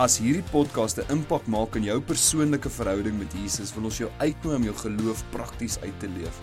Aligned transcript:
As 0.00 0.14
hierdie 0.16 0.46
podcast 0.48 0.96
'n 0.96 1.12
impak 1.12 1.44
maak 1.46 1.74
in 1.76 1.84
jou 1.84 2.00
persoonlike 2.00 2.70
verhouding 2.72 3.18
met 3.18 3.34
Jesus, 3.36 3.74
wil 3.74 3.84
ons 3.84 3.98
jou 3.98 4.08
uitnooi 4.18 4.56
om 4.56 4.62
jou 4.62 4.74
geloof 4.74 5.24
prakties 5.30 5.76
uit 5.80 5.98
te 6.00 6.08
leef. 6.08 6.36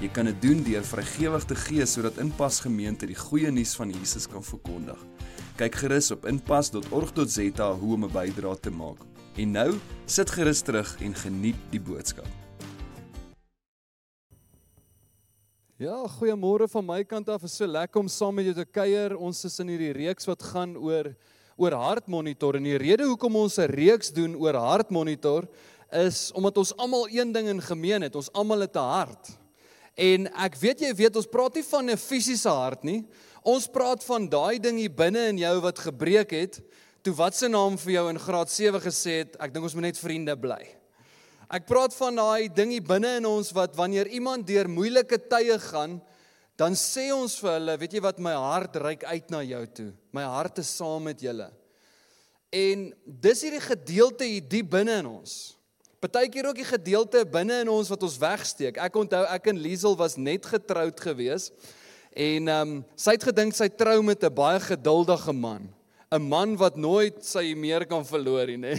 Jy 0.00 0.08
kan 0.08 0.24
dit 0.24 0.42
doen 0.42 0.62
deur 0.62 0.82
vrygewig 0.82 1.44
te 1.44 1.54
gee 1.54 1.86
sodat 1.86 2.18
Inpas 2.18 2.60
Gemeente 2.60 3.06
die 3.06 3.14
goeie 3.14 3.50
nuus 3.50 3.76
van 3.76 3.90
Jesus 3.90 4.26
kan 4.26 4.42
verkondig. 4.42 4.98
Kyk 5.56 5.74
gerus 5.74 6.10
op 6.10 6.26
inpas.org.za 6.26 7.72
hoe 7.74 7.94
om 7.94 8.04
'n 8.04 8.10
bydrae 8.10 8.60
te 8.60 8.70
maak. 8.70 8.98
En 9.36 9.50
nou, 9.50 9.78
sit 10.06 10.30
gerus 10.30 10.60
terug 10.62 10.96
en 11.00 11.14
geniet 11.14 11.56
die 11.70 11.80
boodskap. 11.80 12.26
Ja, 15.78 16.08
goeiemôre 16.08 16.66
van 16.68 16.84
my 16.84 17.04
kant 17.04 17.28
af. 17.28 17.40
Dit 17.40 17.50
is 17.50 17.56
so 17.56 17.66
lekker 17.66 18.00
om 18.00 18.08
saam 18.08 18.34
met 18.34 18.44
jou 18.44 18.54
te 18.54 18.64
kuier. 18.64 19.16
Ons 19.16 19.44
is 19.44 19.58
in 19.60 19.68
hierdie 19.68 19.92
reeks 19.92 20.26
wat 20.26 20.42
gaan 20.42 20.76
oor 20.76 21.14
oor 21.56 21.72
hartmonitor 21.72 22.56
en 22.58 22.66
die 22.66 22.78
rede 22.78 23.06
hoekom 23.06 23.36
ons 23.36 23.58
'n 23.58 23.70
reeks 23.70 24.10
doen 24.12 24.34
oor 24.36 24.54
hartmonitor 24.54 25.48
is 25.92 26.32
omdat 26.34 26.58
ons 26.58 26.76
almal 26.76 27.08
een 27.08 27.32
ding 27.32 27.48
in 27.48 27.62
gemeen 27.62 28.02
het. 28.02 28.16
Ons 28.16 28.32
almal 28.32 28.60
het 28.60 28.76
'n 28.76 28.78
hart. 28.78 29.30
En 29.94 30.26
ek 30.34 30.56
weet 30.56 30.80
jy 30.80 30.94
weet 30.94 31.16
ons 31.16 31.26
praat 31.30 31.54
nie 31.54 31.62
van 31.62 31.90
'n 31.90 31.96
fisiese 31.96 32.48
hart 32.48 32.82
nie. 32.84 33.06
Ons 33.42 33.66
praat 33.66 34.04
van 34.04 34.28
daai 34.28 34.58
ding 34.58 34.78
hier 34.78 34.90
binne 34.90 35.28
in 35.28 35.38
jou 35.38 35.60
wat 35.60 35.78
gebreek 35.78 36.30
het. 36.30 36.60
Toe 37.02 37.14
wat 37.14 37.34
se 37.36 37.48
naam 37.48 37.78
vir 37.78 37.92
jou 37.92 38.08
in 38.08 38.18
graad 38.18 38.50
7 38.50 38.80
gesê 38.80 39.18
het, 39.18 39.36
ek 39.38 39.52
dink 39.52 39.64
ons 39.64 39.74
moet 39.74 39.82
net 39.82 39.98
vriende 39.98 40.36
bly. 40.36 40.66
Ek 41.50 41.66
praat 41.66 41.94
van 41.94 42.16
daai 42.16 42.48
ding 42.48 42.70
hier 42.70 42.82
binne 42.82 43.16
in 43.16 43.26
ons 43.26 43.52
wat 43.52 43.76
wanneer 43.76 44.08
iemand 44.08 44.46
deur 44.46 44.68
moeilike 44.68 45.18
tye 45.28 45.58
gaan, 45.58 46.00
dan 46.56 46.76
sê 46.78 47.08
ons 47.14 47.34
vir 47.42 47.56
hulle, 47.56 47.74
weet 47.80 47.96
jy 47.96 48.02
wat 48.04 48.20
my 48.22 48.34
hart 48.38 48.76
reik 48.78 49.04
uit 49.04 49.30
na 49.34 49.42
jou 49.42 49.64
toe. 49.74 49.90
My 50.14 50.22
hart 50.22 50.60
is 50.62 50.70
saam 50.70 51.02
met 51.08 51.22
julle. 51.22 51.48
En 52.54 52.86
dis 53.04 53.42
hierdie 53.42 53.62
gedeelte 53.64 54.26
hier 54.28 54.44
diep 54.46 54.70
binne 54.76 55.00
in 55.02 55.08
ons. 55.10 55.54
Partykeer 56.04 56.50
ook 56.50 56.60
die 56.60 56.68
gedeelte 56.68 57.24
binne 57.26 57.62
in 57.64 57.70
ons 57.72 57.88
wat 57.90 58.02
ons 58.06 58.18
wegsteek. 58.20 58.78
Ek 58.78 58.98
onthou 59.00 59.24
ek 59.34 59.48
en 59.50 59.62
Liesel 59.64 59.96
was 59.98 60.18
net 60.20 60.46
getroud 60.46 61.00
gewees 61.00 61.50
en 62.14 62.50
ehm 62.52 62.74
um, 62.74 62.74
sy 62.94 63.16
het 63.16 63.24
gedink 63.26 63.56
sy 63.56 63.66
trou 63.74 63.98
met 64.06 64.22
'n 64.22 64.30
baie 64.30 64.60
geduldige 64.60 65.32
man. 65.32 65.66
'n 66.12 66.22
Man 66.22 66.54
wat 66.56 66.76
nooit 66.76 67.24
sy 67.24 67.54
meer 67.56 67.86
kan 67.86 68.04
verloor 68.04 68.46
nie, 68.46 68.56
nê. 68.56 68.74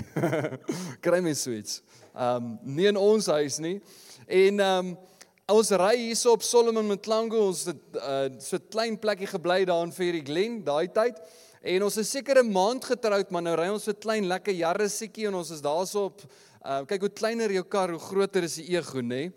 Kry 1.04 1.20
my 1.20 1.34
so 1.34 1.52
iets. 1.52 1.82
Ehm 2.16 2.38
um, 2.38 2.60
nie 2.64 2.88
in 2.88 2.98
ons 2.98 3.28
huis 3.28 3.60
nie. 3.60 3.82
En 4.28 4.60
ehm 4.60 4.88
um, 4.94 4.98
Ons 5.46 5.70
ry 5.78 5.92
hierso 6.00 6.32
op 6.34 6.42
Solomon 6.42 6.88
Mtlango, 6.90 7.38
ons 7.52 7.68
het 7.70 7.98
uh, 8.00 8.32
so 8.42 8.58
'n 8.58 8.66
klein 8.74 8.96
plekkie 8.98 9.28
gebly 9.30 9.60
daar 9.70 9.84
in 9.86 9.92
Fairy 9.94 10.24
Glen 10.26 10.64
daai 10.66 10.90
tyd. 10.90 11.20
En 11.62 11.84
ons 11.86 11.98
is 12.02 12.10
seker 12.10 12.42
'n 12.42 12.50
maand 12.50 12.82
getroud, 12.84 13.30
maar 13.30 13.44
nou 13.44 13.54
ry 13.54 13.70
ons 13.70 13.84
so 13.84 13.94
klein 13.94 14.26
lekker 14.26 14.58
jarresiekie 14.58 15.28
en 15.28 15.36
ons 15.36 15.52
is 15.52 15.62
daarso 15.62 16.06
op 16.06 16.24
uh, 16.66 16.82
kyk 16.90 17.02
hoe 17.02 17.14
kleiner 17.14 17.52
jou 17.52 17.62
kar, 17.62 17.92
hoe 17.92 18.00
groter 18.00 18.42
is 18.42 18.56
die 18.56 18.74
ego, 18.74 19.02
nê? 19.06 19.32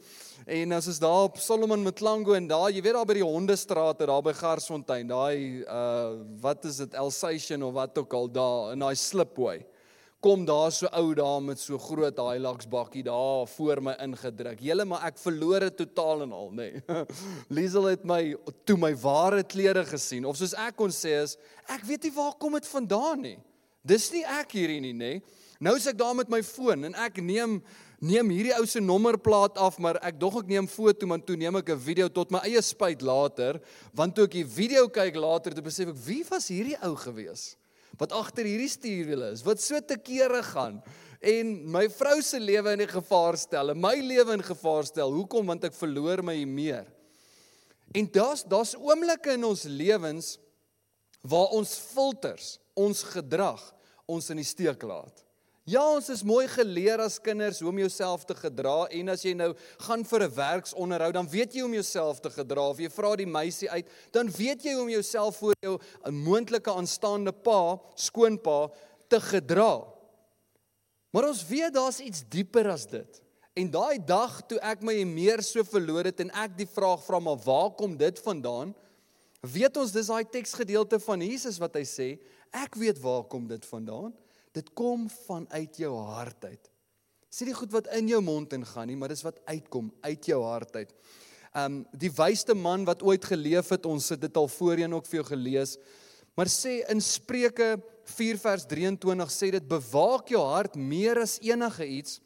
En 0.46 0.72
ons 0.72 0.86
is 0.86 0.98
daar 0.98 1.28
op 1.28 1.36
Solomon 1.36 1.84
Mtlango 1.84 2.32
en 2.32 2.48
daar, 2.48 2.70
jy 2.72 2.80
weet 2.80 2.94
daar 2.94 3.04
by 3.04 3.20
die 3.20 3.28
hondestrate 3.28 4.06
daar 4.06 4.22
by 4.22 4.32
Garsfontein, 4.32 5.08
daai 5.08 5.60
uh 5.68 6.24
wat 6.40 6.64
is 6.64 6.78
dit 6.78 6.94
Alsatian 6.94 7.62
of 7.62 7.74
wat 7.74 7.98
ook 7.98 8.14
al 8.14 8.32
daar 8.32 8.72
in 8.72 8.78
daai 8.80 8.96
slipway 8.96 9.60
kom 10.20 10.42
daar 10.44 10.72
so 10.74 10.88
ou 10.98 11.14
daar 11.14 11.42
met 11.42 11.60
so 11.62 11.78
groot 11.78 12.16
Hilux 12.18 12.66
bakkie 12.68 13.04
daar 13.06 13.46
voor 13.46 13.82
my 13.82 13.94
ingedruk. 14.02 14.58
Julle 14.60 14.84
maar 14.84 15.04
ek 15.06 15.18
verloor 15.22 15.68
dit 15.68 15.76
totaal 15.78 16.24
en 16.26 16.32
al, 16.34 16.48
nê. 16.58 16.70
Nee. 16.74 17.04
Liesel 17.58 17.86
het 17.92 18.06
my 18.08 18.22
toe 18.66 18.76
my 18.80 18.90
ware 18.98 19.44
klere 19.46 19.84
gesien 19.86 20.26
of 20.26 20.38
soos 20.40 20.56
ek 20.58 20.74
kon 20.80 20.90
sê 20.94 21.20
is 21.22 21.36
ek 21.70 21.86
weet 21.86 22.08
nie 22.08 22.14
waar 22.16 22.34
kom 22.34 22.58
dit 22.58 22.66
vandaan 22.66 23.22
nie. 23.28 23.36
Dis 23.86 24.08
nie 24.12 24.24
ek 24.26 24.56
hierdie 24.58 24.80
nie, 24.82 24.96
nê. 24.96 25.12
Nou 25.62 25.76
is 25.78 25.86
ek 25.90 25.98
daar 25.98 26.16
met 26.18 26.30
my 26.30 26.42
foon 26.42 26.90
en 26.90 26.98
ek 26.98 27.22
neem 27.22 27.60
neem 27.98 28.28
hierdie 28.30 28.54
ou 28.54 28.66
se 28.66 28.78
nommerplaat 28.78 29.56
af, 29.58 29.78
maar 29.82 29.98
ek 30.06 30.20
dog 30.22 30.36
ek 30.42 30.50
neem 30.50 30.68
foto 30.70 31.06
maar 31.10 31.22
toe 31.22 31.34
neem 31.38 31.56
ek 31.58 31.70
'n 31.74 31.78
video 31.78 32.06
tot 32.08 32.30
my 32.30 32.38
eie 32.46 32.62
spyt 32.62 33.02
later, 33.02 33.58
want 33.94 34.14
toe 34.14 34.26
ek 34.26 34.38
die 34.38 34.44
video 34.46 34.86
kyk 34.86 35.16
later, 35.16 35.54
toe 35.54 35.62
besef 35.62 35.88
ek 35.88 35.98
wie 36.06 36.22
was 36.30 36.46
hierdie 36.46 36.78
ou 36.82 36.94
gewees? 36.94 37.56
Wat 37.98 38.14
agter 38.14 38.46
hierdie 38.46 38.70
stuurwiel 38.70 39.28
is, 39.32 39.44
wat 39.46 39.62
so 39.62 39.80
te 39.82 39.98
kere 39.98 40.42
gaan 40.52 40.80
en 41.18 41.50
my 41.66 41.88
vrou 41.90 42.20
se 42.22 42.38
lewe 42.38 42.76
in 42.76 42.86
gevaar 42.86 43.36
stel, 43.38 43.74
my 43.74 43.96
lewe 43.98 44.36
in 44.38 44.44
gevaar 44.46 44.86
stel. 44.86 45.10
Hoekom? 45.16 45.48
Want 45.50 45.66
ek 45.66 45.74
verloor 45.74 46.22
my 46.22 46.36
meer. 46.46 46.86
En 47.90 48.06
daar's 48.14 48.44
daar's 48.46 48.76
oomblikke 48.78 49.34
in 49.34 49.46
ons 49.48 49.64
lewens 49.66 50.36
waar 51.26 51.50
ons 51.56 51.72
filters, 51.90 52.58
ons 52.78 53.02
gedrag 53.10 53.62
ons 54.08 54.30
in 54.30 54.38
die 54.40 54.46
steek 54.46 54.82
laat. 54.86 55.24
Ja, 55.68 55.82
ons 55.84 56.06
is 56.08 56.22
mooi 56.24 56.46
geleer 56.48 57.00
as 57.04 57.18
kinders 57.20 57.58
hoe 57.60 57.68
om 57.68 57.78
jouself 57.82 58.22
te 58.24 58.32
gedra 58.38 58.86
en 58.94 59.10
as 59.12 59.20
jy 59.26 59.34
nou 59.36 59.50
gaan 59.84 60.04
vir 60.10 60.22
'n 60.24 60.34
werksonderhoud, 60.34 61.12
dan 61.12 61.28
weet 61.28 61.52
jy 61.52 61.60
hoe 61.60 61.68
om 61.68 61.74
jouself 61.74 62.20
te 62.20 62.30
gedra. 62.30 62.70
Of 62.70 62.78
jy 62.78 62.88
vra 62.88 63.16
die 63.16 63.26
meisie 63.26 63.68
uit, 63.68 63.86
dan 64.10 64.30
weet 64.30 64.64
jy 64.64 64.72
hoe 64.72 64.82
om 64.82 64.88
jouself 64.88 65.36
voor 65.36 65.52
jou 65.60 65.78
'n 66.06 66.14
moontlike 66.14 66.70
aanstaande 66.70 67.32
pa, 67.32 67.78
skoonpa 67.94 68.70
te 69.08 69.20
gedra. 69.20 69.84
Maar 71.10 71.28
ons 71.28 71.46
weet 71.46 71.74
daar's 71.74 72.00
iets 72.00 72.24
dieper 72.28 72.70
as 72.70 72.86
dit. 72.86 73.22
En 73.54 73.70
daai 73.70 73.98
dag 73.98 74.40
toe 74.46 74.58
ek 74.60 74.82
my 74.82 75.04
meer 75.04 75.42
so 75.42 75.62
verloor 75.62 76.04
het 76.04 76.20
en 76.20 76.30
ek 76.30 76.56
die 76.56 76.66
vraag 76.66 77.04
vra 77.04 77.20
maar 77.20 77.36
waar 77.44 77.70
kom 77.70 77.96
dit 77.96 78.18
vandaan? 78.18 78.74
Weet 79.42 79.76
ons 79.76 79.92
dis 79.92 80.06
daai 80.06 80.24
teksgedeelte 80.24 80.98
van 80.98 81.20
Jesus 81.20 81.58
wat 81.58 81.74
hy 81.74 81.84
sê, 81.84 82.18
ek 82.52 82.74
weet 82.74 82.98
waar 82.98 83.24
kom 83.24 83.46
dit 83.46 83.66
vandaan? 83.66 84.14
Dit 84.56 84.72
kom 84.76 85.06
vanuit 85.26 85.80
jou 85.80 85.92
hart 86.08 86.44
uit. 86.44 86.70
Sê 87.28 87.44
die 87.44 87.56
goed 87.56 87.72
wat 87.74 87.90
in 87.96 88.08
jou 88.08 88.20
mond 88.24 88.52
ingaan 88.56 88.88
nie, 88.88 88.96
maar 88.96 89.12
dis 89.12 89.24
wat 89.26 89.40
uitkom 89.46 89.90
uit 90.00 90.30
jou 90.30 90.40
hart 90.46 90.76
uit. 90.80 90.94
Um 91.56 91.82
die 91.96 92.12
wysste 92.12 92.54
man 92.56 92.86
wat 92.88 93.02
ooit 93.04 93.24
geleef 93.24 93.72
het, 93.74 93.86
ons 93.86 94.08
het 94.14 94.20
dit 94.20 94.36
al 94.36 94.48
voorheen 94.48 94.94
ook 94.94 95.08
vir 95.08 95.20
jou 95.20 95.26
gelees. 95.32 95.76
Maar 96.38 96.48
sê 96.52 96.78
in 96.88 97.00
Spreuke 97.02 97.76
4 98.08 98.40
vers 98.40 98.64
23 98.70 99.32
sê 99.34 99.50
dit 99.52 99.68
bewaak 99.68 100.30
jou 100.32 100.44
hart 100.46 100.78
meer 100.78 101.20
as 101.24 101.38
enige 101.44 101.86
iets 101.86 102.20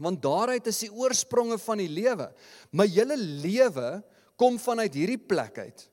want 0.00 0.18
daaruit 0.22 0.66
is 0.66 0.80
die 0.82 0.90
oorspronge 0.90 1.58
van 1.62 1.78
die 1.78 1.90
lewe. 1.90 2.26
My 2.74 2.86
hele 2.90 3.14
lewe 3.18 4.00
kom 4.40 4.58
vanuit 4.58 4.96
hierdie 4.96 5.20
plek 5.20 5.60
uit. 5.62 5.84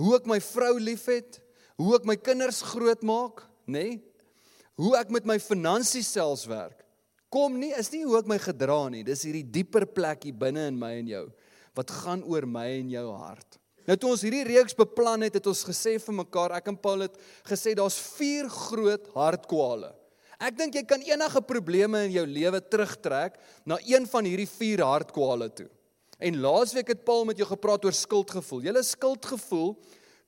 Hoe 0.00 0.16
ek 0.18 0.26
my 0.28 0.40
vrou 0.42 0.72
liefhet, 0.82 1.38
hoe 1.78 1.94
ek 1.96 2.08
my 2.08 2.16
kinders 2.18 2.58
grootmaak, 2.66 3.44
nê? 3.70 3.86
Nee? 3.86 4.02
Hoe 4.80 4.94
ek 4.98 5.12
met 5.14 5.26
my 5.28 5.38
finansies 5.42 6.08
selfs 6.12 6.46
werk. 6.50 6.82
Kom 7.32 7.58
nie 7.60 7.72
is 7.76 7.90
nie 7.92 8.04
hoe 8.04 8.20
ek 8.20 8.30
my 8.30 8.38
gedra 8.40 8.86
nie, 8.92 9.04
dis 9.04 9.24
hierdie 9.26 9.44
dieper 9.44 9.86
plek 9.88 10.28
hier 10.28 10.36
binne 10.38 10.68
in 10.70 10.78
my 10.78 10.94
en 11.00 11.12
jou 11.12 11.26
wat 11.76 11.92
gaan 11.92 12.22
oor 12.24 12.46
my 12.48 12.64
en 12.78 12.88
jou 12.88 13.06
hart. 13.20 13.58
Nou 13.86 13.94
toe 14.00 14.10
ons 14.14 14.22
hierdie 14.24 14.46
reeks 14.48 14.74
beplan 14.74 15.26
het, 15.26 15.36
het 15.36 15.46
ons 15.46 15.60
gesê 15.68 15.94
vir 16.02 16.16
mekaar, 16.22 16.56
ek 16.56 16.70
en 16.72 16.78
Paul 16.80 17.04
het 17.04 17.18
gesê 17.46 17.74
daar's 17.76 17.98
vier 18.16 18.48
groot 18.50 19.10
hartkwale. 19.14 19.92
Ek 20.42 20.56
dink 20.58 20.74
jy 20.76 20.82
kan 20.88 21.04
enige 21.04 21.42
probleme 21.48 22.02
in 22.08 22.14
jou 22.16 22.24
lewe 22.28 22.60
terugtrek 22.60 23.38
na 23.68 23.78
een 23.84 24.08
van 24.10 24.26
hierdie 24.28 24.48
vier 24.50 24.82
hartkwale 24.84 25.48
toe. 25.52 25.68
En 26.16 26.40
laasweek 26.40 26.90
het 26.92 27.04
Paul 27.04 27.24
met 27.28 27.38
jou 27.40 27.46
gepraat 27.48 27.84
oor 27.84 27.94
skuldgevoel. 27.96 28.64
Julle 28.68 28.82
skuldgevoel 28.84 29.74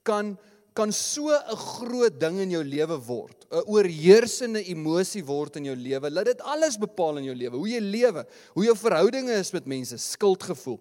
kan 0.05 0.35
kan 0.73 0.91
so 0.91 1.29
'n 1.29 1.55
groot 1.55 2.19
ding 2.19 2.39
in 2.39 2.51
jou 2.51 2.63
lewe 2.63 2.97
word, 3.05 3.45
'n 3.51 3.63
oorheersende 3.67 4.63
emosie 4.63 5.23
word 5.23 5.55
in 5.57 5.65
jou 5.65 5.75
lewe. 5.75 6.09
Laat 6.09 6.25
dit 6.25 6.41
alles 6.41 6.77
bepaal 6.77 7.17
in 7.17 7.25
jou 7.25 7.35
lewe, 7.35 7.57
hoe 7.57 7.69
jy 7.69 7.79
lewe, 7.79 8.25
hoe 8.53 8.63
jou 8.63 8.75
verhoudinge 8.75 9.31
is 9.31 9.51
met 9.51 9.65
mense, 9.65 9.97
skuldgevoel. 9.97 10.79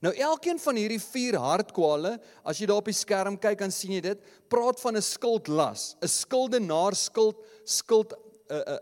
Nou 0.00 0.14
elkeen 0.14 0.58
van 0.58 0.76
hierdie 0.76 1.00
vier 1.02 1.34
hartkwale, 1.36 2.20
as 2.44 2.58
jy 2.58 2.66
daar 2.66 2.78
op 2.78 2.84
die 2.84 2.94
skerm 2.94 3.38
kyk, 3.38 3.58
dan 3.58 3.70
sien 3.74 3.96
jy 3.96 4.00
dit, 4.00 4.20
praat 4.48 4.78
van 4.80 4.96
'n 4.96 5.02
skuldlas, 5.02 5.96
'n 6.00 6.06
skuldenaar 6.06 6.94
skuld 6.94 7.36
skuld 7.64 8.14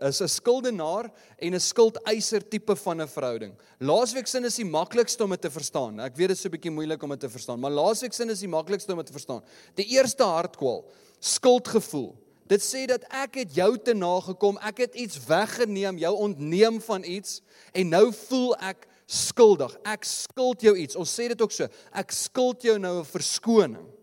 is 0.01 0.21
'n 0.21 0.27
skuldenaar 0.27 1.11
en 1.37 1.53
'n 1.53 1.59
skuldeiser 1.59 2.47
tipe 2.47 2.75
van 2.75 3.01
'n 3.01 3.07
verhouding. 3.07 3.53
Laasweek 3.79 4.27
sin 4.27 4.45
is 4.45 4.55
die 4.55 4.65
maklikste 4.65 5.23
om 5.23 5.29
dit 5.29 5.41
te 5.41 5.51
verstaan. 5.51 5.99
Ek 5.99 6.15
weet 6.15 6.27
dit 6.27 6.37
is 6.37 6.41
so 6.41 6.49
'n 6.49 6.51
bietjie 6.51 6.71
moeilik 6.71 7.03
om 7.03 7.09
dit 7.09 7.19
te 7.19 7.29
verstaan, 7.29 7.59
maar 7.59 7.71
laasweek 7.71 8.13
sin 8.13 8.29
is 8.29 8.39
die 8.39 8.47
maklikste 8.47 8.91
om 8.91 8.97
dit 8.97 9.05
te 9.05 9.11
verstaan. 9.11 9.43
Die 9.75 9.85
eerste 9.85 10.23
hartkwal, 10.23 10.85
skuldgevoel. 11.19 12.15
Dit 12.47 12.61
sê 12.61 12.85
dat 12.85 13.03
ek 13.09 13.35
het 13.35 13.55
jou 13.55 13.77
te 13.77 13.93
nagekom, 13.93 14.57
ek 14.57 14.77
het 14.77 14.95
iets 14.95 15.25
weggeneem, 15.25 15.97
jou 15.97 16.15
ontneem 16.15 16.81
van 16.81 17.03
iets 17.03 17.41
en 17.73 17.89
nou 17.89 18.13
voel 18.13 18.55
ek 18.55 18.87
skuldig. 19.05 19.77
Ek 19.83 20.03
skuld 20.03 20.61
jou 20.61 20.75
iets. 20.77 20.95
Ons 20.95 21.11
sê 21.11 21.27
dit 21.27 21.41
ook 21.41 21.51
so. 21.51 21.67
Ek 21.91 22.11
skuld 22.11 22.61
jou 22.61 22.77
nou 22.79 22.99
'n 22.99 23.05
verskoning. 23.05 23.96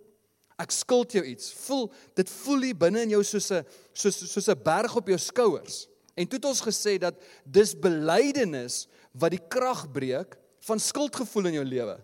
Ek 0.57 0.71
skuld 0.71 1.13
jou 1.13 1.25
iets. 1.27 1.53
Voel 1.65 1.89
dit 2.15 2.31
voel 2.31 2.69
hier 2.69 2.79
binne 2.79 3.03
in 3.03 3.11
jou 3.11 3.23
soos 3.25 3.51
'n 3.51 3.65
soos 3.93 4.17
soos 4.33 4.49
'n 4.49 4.63
berg 4.63 4.97
op 4.97 5.09
jou 5.09 5.19
skouers. 5.19 5.89
En 6.15 6.27
toe 6.27 6.39
het 6.39 6.45
ons 6.45 6.61
gesê 6.61 6.99
dat 6.99 7.15
dis 7.45 7.75
belydenis 7.75 8.87
wat 9.13 9.31
die 9.31 9.49
krag 9.49 9.91
breek 9.91 10.37
van 10.61 10.79
skuldgevoel 10.79 11.47
in 11.47 11.53
jou 11.53 11.65
lewe. 11.65 11.99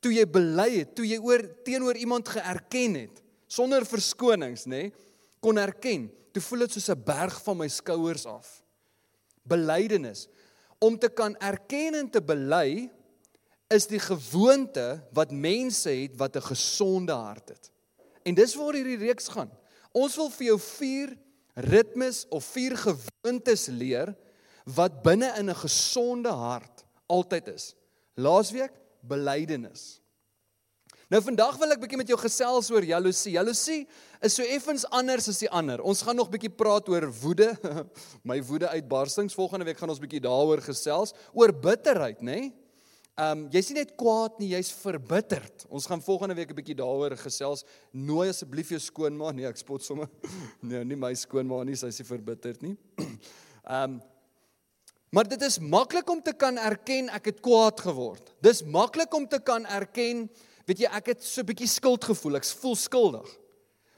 Toe 0.00 0.12
jy 0.12 0.26
bely 0.26 0.70
het, 0.78 0.94
toe 0.94 1.06
jy 1.06 1.18
oor 1.18 1.42
teenoor 1.64 1.96
iemand 1.96 2.28
geerken 2.28 2.94
het 2.94 3.22
sonder 3.48 3.86
verskonings, 3.86 4.66
nê, 4.66 4.68
nee, 4.68 4.92
kon 5.40 5.58
erken. 5.58 6.10
Toe 6.32 6.42
voel 6.42 6.58
dit 6.58 6.72
soos 6.72 6.90
'n 6.90 7.04
berg 7.04 7.42
van 7.42 7.56
my 7.56 7.68
skouers 7.68 8.26
af. 8.26 8.62
Belydenis 9.42 10.28
om 10.78 10.98
te 10.98 11.08
kan 11.08 11.36
erken 11.36 11.94
en 11.94 12.10
te 12.10 12.20
bely 12.20 12.90
is 13.68 13.86
die 13.86 14.00
gewoonte 14.00 15.02
wat 15.12 15.32
mense 15.32 15.90
het 15.90 16.16
wat 16.16 16.36
'n 16.36 16.42
gesonde 16.42 17.12
hart 17.12 17.48
het. 17.48 17.70
En 18.28 18.36
dis 18.36 18.54
waar 18.60 18.76
hierdie 18.76 19.00
reeks 19.00 19.30
gaan. 19.32 19.50
Ons 19.96 20.16
wil 20.20 20.28
vir 20.34 20.50
jou 20.50 20.58
vier 20.60 21.14
ritmes 21.68 22.24
of 22.34 22.44
vier 22.54 22.76
gewoontes 22.78 23.66
leer 23.72 24.12
wat 24.76 25.00
binne 25.02 25.32
in 25.40 25.48
'n 25.50 25.62
gesonde 25.64 26.28
hart 26.28 26.84
altyd 27.08 27.48
is. 27.48 27.74
Laasweek 28.14 28.74
belydenis. 29.00 30.00
Nou 31.08 31.22
vandag 31.24 31.56
wil 31.56 31.72
ek 31.72 31.80
bietjie 31.80 31.96
met 31.96 32.10
jou 32.10 32.18
gesels 32.20 32.70
oor 32.70 32.84
jaloesie. 32.84 33.32
Jaloesie 33.32 33.86
is 34.20 34.34
so 34.34 34.42
effens 34.42 34.84
anders 34.92 35.28
as 35.28 35.38
die 35.38 35.48
ander. 35.48 35.80
Ons 35.80 36.02
gaan 36.02 36.16
nog 36.16 36.28
bietjie 36.28 36.52
praat 36.52 36.88
oor 36.88 37.08
woede, 37.22 37.56
my 38.30 38.42
woede 38.42 38.68
uitbarstings. 38.68 39.34
Volgende 39.34 39.64
week 39.64 39.78
gaan 39.78 39.88
ons 39.88 40.02
bietjie 40.02 40.20
daaroor 40.20 40.60
gesels 40.60 41.14
oor 41.32 41.52
bitterheid, 41.52 42.20
nê? 42.20 42.40
Nee? 42.40 42.52
Ehm 43.18 43.32
um, 43.32 43.40
jy's 43.50 43.66
nie 43.72 43.80
net 43.80 43.96
kwaad 43.98 44.36
nie, 44.38 44.52
jy's 44.52 44.68
verbitterd. 44.78 45.64
Ons 45.74 45.88
gaan 45.90 46.02
volgende 46.02 46.36
week 46.38 46.52
'n 46.52 46.54
bietjie 46.54 46.76
daaroor 46.78 47.16
gesels. 47.18 47.64
Nooi 47.90 48.28
asseblief 48.28 48.70
jou 48.70 48.78
skoonma. 48.78 49.32
Nee, 49.32 49.46
ek 49.46 49.56
spot 49.58 49.82
sommer. 49.82 50.08
Nee, 50.62 50.84
nie 50.84 50.94
my 50.96 51.10
skoonma 51.14 51.64
nie, 51.64 51.74
sy 51.74 51.90
is 51.90 51.98
verbitterd 52.06 52.62
nie. 52.62 52.76
Ehm 53.66 53.98
um, 53.98 54.00
Maar 55.10 55.28
dit 55.28 55.42
is 55.42 55.58
maklik 55.58 56.10
om 56.10 56.22
te 56.22 56.34
kan 56.36 56.58
erken 56.58 57.08
ek 57.08 57.24
het 57.24 57.40
kwaad 57.40 57.80
geword. 57.80 58.34
Dis 58.44 58.62
maklik 58.62 59.14
om 59.14 59.24
te 59.28 59.40
kan 59.40 59.64
erken, 59.66 60.26
weet 60.68 60.82
jy, 60.84 60.90
ek 60.92 61.06
het 61.06 61.24
so 61.24 61.40
'n 61.40 61.46
bietjie 61.46 61.66
skuld 61.66 62.04
gevoel. 62.04 62.36
Ek 62.36 62.44
voel 62.44 62.76
skuldig. 62.76 63.28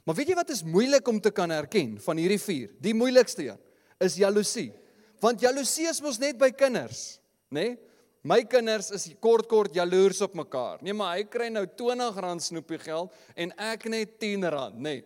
Maar 0.07 0.15
weet 0.15 0.29
jy 0.29 0.35
wat 0.35 0.51
is 0.51 0.63
moeilik 0.63 1.09
om 1.09 1.21
te 1.21 1.31
kan 1.31 1.51
erken 1.51 2.01
van 2.01 2.17
hierdie 2.17 2.39
vier? 2.39 2.71
Die 2.81 2.95
moeilikste 2.95 3.43
een 3.43 3.59
is 3.99 4.17
jaloesie. 4.17 4.73
Want 5.21 5.41
jaloesie 5.41 5.89
is 5.89 6.01
mos 6.01 6.19
net 6.19 6.39
by 6.39 6.51
kinders, 6.51 7.21
nê? 7.51 7.77
Nee? 7.77 7.90
My 8.21 8.43
kinders 8.45 8.91
is 8.93 9.07
kort 9.17 9.49
kort 9.49 9.73
jaloers 9.73 10.21
op 10.21 10.35
mekaar. 10.37 10.83
Nee, 10.85 10.93
maar 10.93 11.15
hy 11.17 11.25
kry 11.25 11.49
nou 11.49 11.65
R20 11.65 12.43
snoepie 12.45 12.81
geld 12.83 13.15
en 13.33 13.53
ek 13.57 13.87
net 13.89 14.19
R10, 14.21 14.45
nê. 14.45 14.61
Nee. 14.77 15.05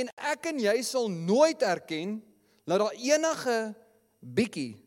En 0.00 0.10
ek 0.32 0.48
en 0.50 0.58
jy 0.62 0.74
sal 0.86 1.06
nooit 1.10 1.62
erken 1.62 2.18
dat 2.66 2.82
daar 2.82 2.96
enige 2.98 3.56
bietjie 4.18 4.80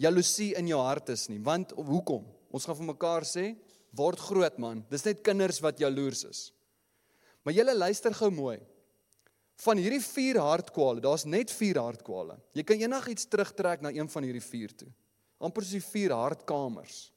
jaloesie 0.00 0.52
in 0.60 0.68
jou 0.68 0.80
hart 0.80 1.08
is 1.12 1.26
nie. 1.32 1.40
Want 1.40 1.72
hoekom? 1.76 2.26
Ons 2.52 2.68
gaan 2.68 2.76
vir 2.76 2.90
mekaar 2.92 3.24
sê, 3.28 3.54
word 3.96 4.20
groot 4.20 4.60
man. 4.60 4.82
Dis 4.92 5.04
net 5.08 5.24
kinders 5.24 5.62
wat 5.64 5.80
jaloers 5.80 6.24
is. 6.28 6.42
Maar 7.44 7.56
julle 7.56 7.76
luister 7.76 8.16
gou 8.16 8.30
mooi. 8.32 8.58
Van 9.64 9.80
hierdie 9.80 10.02
vier 10.04 10.40
hartkwale, 10.42 11.00
daar's 11.00 11.24
net 11.24 11.52
vier 11.54 11.80
hartkwale. 11.80 12.36
Jy 12.56 12.64
kan 12.66 12.84
enigiets 12.84 13.28
terugtrek 13.30 13.84
na 13.84 13.92
een 13.94 14.08
van 14.10 14.26
hierdie 14.26 14.44
vier 14.44 14.72
toe 14.76 14.90
amper 15.44 15.64
soos 15.64 15.78
die 15.78 15.90
vier 15.92 16.14
hartkamers. 16.16 17.10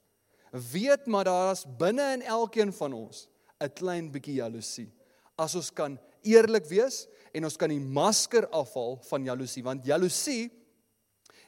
Weet 0.52 1.06
maar 1.06 1.28
daar's 1.28 1.64
binne 1.78 2.04
in 2.16 2.22
elkeen 2.22 2.72
van 2.72 2.92
ons 2.92 3.28
'n 3.60 3.72
klein 3.74 4.10
bietjie 4.10 4.38
jaloesie. 4.38 4.92
As 5.36 5.54
ons 5.54 5.70
kan 5.70 5.98
eerlik 6.22 6.66
wees 6.66 7.06
en 7.34 7.44
ons 7.44 7.56
kan 7.56 7.68
die 7.68 7.80
masker 7.80 8.48
afhaal 8.48 8.98
van 9.08 9.24
jaloesie, 9.24 9.62
want 9.62 9.86
jaloesie 9.86 10.50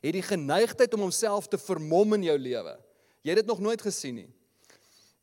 het 0.00 0.12
die 0.12 0.25
geneigtheid 0.25 0.94
om 0.94 1.00
homself 1.00 1.49
te 1.49 1.59
vermom 1.59 2.15
in 2.15 2.23
jou 2.23 2.38
lewe. 2.38 2.77
Jy 3.23 3.35
het 3.35 3.43
dit 3.43 3.47
nog 3.47 3.61
nooit 3.61 3.82
gesien 3.82 4.15
nie. 4.15 4.31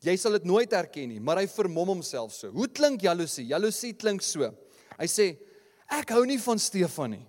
Jy 0.06 0.14
sal 0.18 0.38
dit 0.38 0.46
nooit 0.46 0.72
herken 0.72 1.10
nie, 1.10 1.20
maar 1.20 1.40
hy 1.42 1.48
vermom 1.50 1.96
homself 1.96 2.36
so. 2.36 2.52
Hoe 2.54 2.68
klink 2.68 3.02
jaloesie? 3.02 3.48
Jaloesie 3.50 3.96
klink 3.98 4.22
so. 4.22 4.52
Hy 5.00 5.08
sê 5.10 5.32
ek 5.90 6.14
hou 6.14 6.24
nie 6.26 6.38
van 6.38 6.62
Stefan 6.62 7.16
nie. 7.16 7.26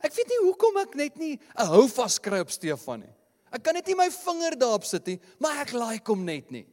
Ek 0.00 0.14
weet 0.16 0.32
nie 0.32 0.40
hoekom 0.46 0.80
ek 0.80 0.94
net 0.96 1.16
nie 1.20 1.34
'n 1.36 1.66
hou 1.66 1.86
vas 1.88 2.18
kry 2.18 2.40
op 2.40 2.50
Stefan 2.50 3.00
nie. 3.00 3.15
Ek 3.52 3.62
kan 3.62 3.74
net 3.74 3.86
nie 3.86 3.94
my 3.94 4.08
vinger 4.10 4.56
daarop 4.58 4.84
sit 4.84 5.06
nie, 5.06 5.20
maar 5.38 5.62
ek 5.62 5.72
like 5.72 6.10
hom 6.10 6.24
net 6.24 6.50
nie. 6.50 6.66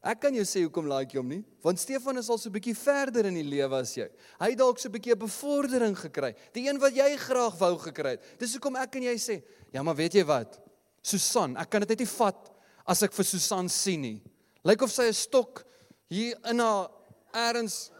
Ek 0.00 0.16
kan 0.22 0.32
jou 0.32 0.46
sê 0.48 0.62
hoekom 0.64 0.86
like 0.88 1.12
jy 1.12 1.20
hom 1.20 1.28
nie? 1.28 1.42
Want 1.60 1.80
Stefan 1.80 2.16
is 2.16 2.30
al 2.32 2.38
so 2.40 2.48
'n 2.48 2.54
bietjie 2.54 2.72
verder 2.74 3.26
in 3.28 3.34
die 3.34 3.44
lewe 3.44 3.76
as 3.76 3.92
jy. 3.92 4.08
Hy 4.40 4.48
het 4.48 4.58
dalk 4.58 4.78
so 4.78 4.88
'n 4.88 4.92
bietjie 4.92 5.12
'n 5.12 5.18
bevordering 5.18 5.96
gekry, 5.96 6.34
die 6.54 6.68
een 6.68 6.80
wat 6.80 6.94
jy 6.94 7.16
graag 7.16 7.58
wou 7.58 7.76
gekry 7.76 8.16
het. 8.16 8.38
Dis 8.38 8.54
hoekom 8.54 8.76
ek 8.76 8.96
en 8.96 9.02
jy 9.02 9.16
sê, 9.18 9.42
ja, 9.72 9.82
maar 9.82 9.96
weet 9.96 10.14
jy 10.14 10.24
wat? 10.24 10.58
Susan, 11.02 11.54
ek 11.56 11.68
kan 11.68 11.80
dit 11.80 11.90
net 11.90 11.98
nie 11.98 12.06
vat 12.16 12.50
as 12.86 13.02
ek 13.02 13.12
vir 13.12 13.24
Susan 13.24 13.68
sien 13.68 14.00
nie. 14.00 14.22
Lyk 14.64 14.82
of 14.82 14.90
sy 14.90 15.08
'n 15.08 15.12
stok 15.12 15.66
hier 16.08 16.34
in 16.48 16.58
haar 16.60 16.88
erns 17.34 17.90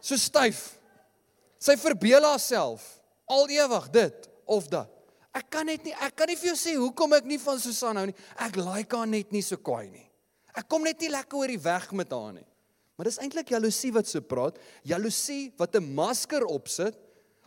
so 0.00 0.16
styf. 0.16 0.80
Sy 1.60 1.76
verbeel 1.76 2.22
haarself 2.22 3.00
al 3.28 3.46
ewig 3.46 3.90
dit 3.92 4.28
of 4.46 4.66
dat. 4.68 4.90
Ek 5.36 5.46
kan 5.52 5.66
net 5.66 5.84
nie 5.86 5.94
ek 5.94 6.16
kan 6.18 6.30
nie 6.30 6.38
vir 6.38 6.50
jou 6.50 6.58
sê 6.58 6.74
hoekom 6.74 7.14
ek 7.20 7.26
nie 7.30 7.38
van 7.38 7.58
Susan 7.62 7.98
hou 8.00 8.06
nie. 8.10 8.16
Ek 8.42 8.56
like 8.58 8.96
haar 8.96 9.10
net 9.10 9.30
nie 9.34 9.42
so 9.46 9.56
kwaai 9.56 9.90
nie. 9.90 10.06
Ek 10.56 10.66
kom 10.68 10.82
net 10.82 10.98
nie 11.00 11.12
lekker 11.12 11.38
oor 11.38 11.52
die 11.52 11.62
weg 11.62 11.90
met 11.94 12.10
haar 12.10 12.32
nie. 12.34 12.46
Maar 12.98 13.08
dis 13.08 13.20
eintlik 13.22 13.52
jaloesie 13.54 13.92
wat 13.94 14.10
so 14.10 14.20
praat. 14.20 14.58
Jaloesie 14.84 15.52
wat 15.56 15.76
'n 15.76 15.94
masker 15.94 16.44
opsit. 16.44 16.96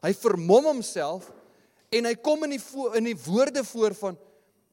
Hy 0.01 0.13
vermom 0.13 0.65
homself 0.65 1.31
en 1.91 2.05
hy 2.05 2.15
kom 2.15 2.43
in 2.43 2.57
die 2.57 2.63
in 2.97 3.03
die 3.03 3.19
woorde 3.25 3.63
voor 3.63 3.93
van 3.93 4.17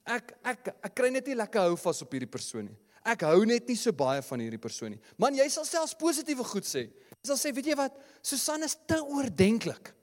ek 0.07 0.33
ek 0.45 0.75
ek 0.83 0.95
kry 0.95 1.11
net 1.11 1.27
nie 1.27 1.35
lekker 1.35 1.61
hou 1.61 1.77
vas 1.77 2.03
op 2.03 2.13
hierdie 2.13 2.31
persoon 2.31 2.65
nie. 2.65 2.79
Ek 3.05 3.23
hou 3.25 3.45
net 3.49 3.69
nie 3.69 3.77
so 3.77 3.93
baie 3.93 4.21
van 4.23 4.43
hierdie 4.43 4.61
persoon 4.61 4.93
nie. 4.93 5.01
Man, 5.19 5.35
jy 5.35 5.49
sal 5.49 5.65
selfs 5.65 5.97
positiewe 5.99 6.45
goed 6.45 6.65
sê. 6.69 6.91
Jy 7.21 7.31
sal 7.31 7.39
sê, 7.41 7.53
weet 7.57 7.71
jy 7.73 7.77
wat? 7.79 7.97
Susan 8.23 8.63
is 8.63 8.77
te 8.87 8.99
oordenklik. 9.01 9.95